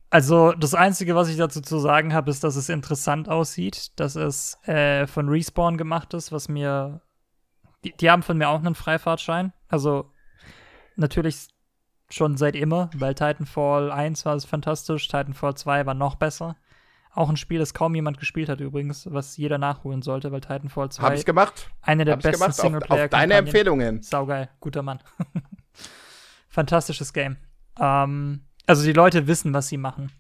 [0.09, 4.16] Also, das Einzige, was ich dazu zu sagen habe, ist, dass es interessant aussieht, dass
[4.16, 7.03] es äh, von Respawn gemacht ist, was mir.
[7.84, 9.53] Die, die haben von mir auch einen Freifahrtschein.
[9.68, 10.11] Also,
[10.95, 11.49] natürlich
[12.09, 16.57] schon seit immer, weil Titanfall 1 war es fantastisch, Titanfall 2 war noch besser.
[17.17, 20.91] Auch ein Spiel, das kaum jemand gespielt hat übrigens, was jeder nachholen sollte, weil Titanfall
[20.91, 21.71] 2 Hab ich gemacht.
[21.81, 22.51] eine der Hab besten gemacht.
[22.51, 24.03] Auf, Singleplayer auf deine Empfehlungen.
[24.03, 25.01] Saugeil, guter Mann.
[26.51, 27.39] Fantastisches Game.
[27.81, 30.12] Ähm, also die Leute wissen, was sie machen.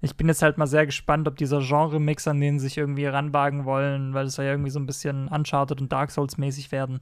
[0.00, 3.04] Ich bin jetzt halt mal sehr gespannt, ob dieser Genre-Mix, an den sie sich irgendwie
[3.04, 7.00] ranwagen wollen, weil es ja irgendwie so ein bisschen Uncharted und Dark Souls-mäßig werden,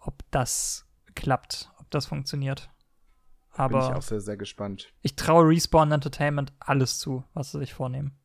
[0.00, 2.62] ob das klappt, ob das funktioniert.
[3.56, 4.92] Bin ich Aber auch sehr, sehr gespannt.
[5.02, 8.17] ich traue Respawn Entertainment alles zu, was sie sich vornehmen.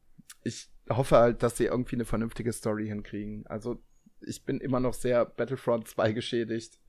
[0.44, 3.46] Ich hoffe halt, dass sie irgendwie eine vernünftige Story hinkriegen.
[3.48, 3.82] Also,
[4.22, 6.80] ich bin immer noch sehr Battlefront 2 geschädigt.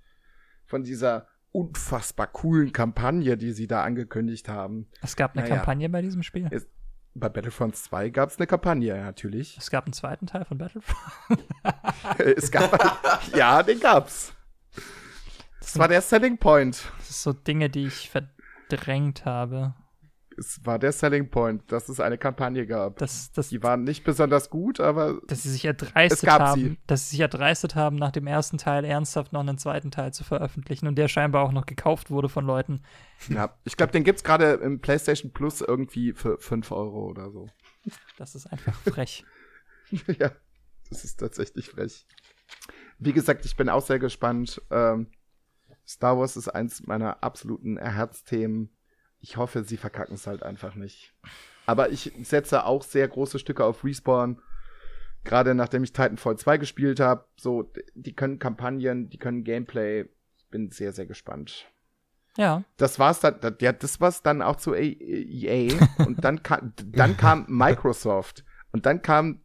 [0.67, 4.89] Von dieser unfassbar coolen Kampagne, die sie da angekündigt haben.
[5.03, 5.57] Es gab eine Naja.
[5.57, 6.49] Kampagne bei diesem Spiel.
[6.51, 6.69] Ist-
[7.17, 9.57] Bei Battlefront 2 gab es eine Kampagne, natürlich.
[9.57, 11.45] Es gab einen zweiten Teil von Battlefront.
[12.19, 13.37] es gab.
[13.37, 14.33] ja, den gab's.
[15.61, 16.91] Das war der Selling Point.
[16.99, 19.75] Das ist so Dinge, die ich verdrängt habe.
[20.37, 22.99] Es war der Selling Point, dass es eine Kampagne gab.
[22.99, 26.79] Das, das, Die waren nicht besonders gut, aber dass sie sich erdreistet haben, sie.
[26.87, 30.25] dass sie sich erdreistet haben, nach dem ersten Teil ernsthaft noch einen zweiten Teil zu
[30.25, 32.83] veröffentlichen und der scheinbar auch noch gekauft wurde von Leuten.
[33.29, 37.49] ja, ich glaube, den gibt's gerade im PlayStation Plus irgendwie für 5 Euro oder so.
[38.17, 39.25] Das ist einfach frech.
[40.19, 40.33] ja,
[40.89, 42.07] das ist tatsächlich frech.
[42.99, 44.63] Wie gesagt, ich bin auch sehr gespannt.
[44.71, 45.09] Ähm,
[45.87, 48.71] Star Wars ist eins meiner absoluten Herzthemen.
[49.27, 51.15] Ich hoffe, sie verkacken es halt einfach nicht.
[51.65, 54.39] Aber ich setze auch sehr große Stücke auf Respawn.
[55.25, 57.25] Gerade nachdem ich Titanfall 2 gespielt habe.
[57.37, 60.05] So, die können Kampagnen, die können Gameplay.
[60.37, 61.65] Ich bin sehr, sehr gespannt.
[62.37, 65.73] Ja, Das war's dann, das- ja, das war's dann auch zu EA.
[66.05, 68.45] Und dann kam, dann kam Microsoft.
[68.73, 69.41] Und dann kam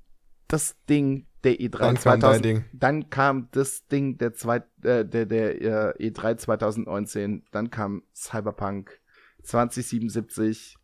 [0.49, 2.23] das Ding der E3 Dann kam 2000.
[2.23, 2.65] dein Ding.
[2.73, 7.45] Dann kam das Ding der, zweit, äh, der, der äh, E3 2019.
[7.51, 8.99] Dann kam Cyberpunk
[9.43, 10.77] 2077.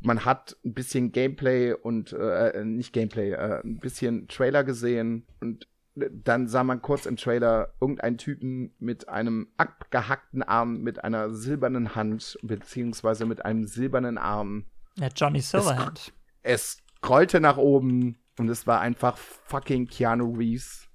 [0.00, 5.66] Man hat ein bisschen Gameplay und äh, nicht Gameplay, äh, ein bisschen Trailer gesehen und
[5.94, 11.94] dann sah man kurz im Trailer irgendeinen Typen mit einem abgehackten Arm, mit einer silbernen
[11.94, 14.66] Hand, beziehungsweise mit einem silbernen Arm.
[14.96, 16.12] ja Johnny Silverhand.
[16.42, 20.88] Es scrollte nach oben und es war einfach fucking Keanu Reeves.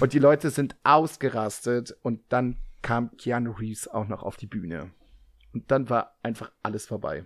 [0.00, 4.90] Und die Leute sind ausgerastet und dann kam Keanu Reeves auch noch auf die Bühne.
[5.56, 7.24] Und dann war einfach alles vorbei.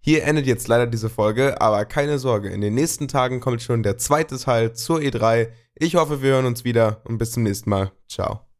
[0.00, 3.82] Hier endet jetzt leider diese Folge, aber keine Sorge, in den nächsten Tagen kommt schon
[3.82, 5.50] der zweite Teil zur E3.
[5.74, 7.92] Ich hoffe, wir hören uns wieder und bis zum nächsten Mal.
[8.08, 8.51] Ciao.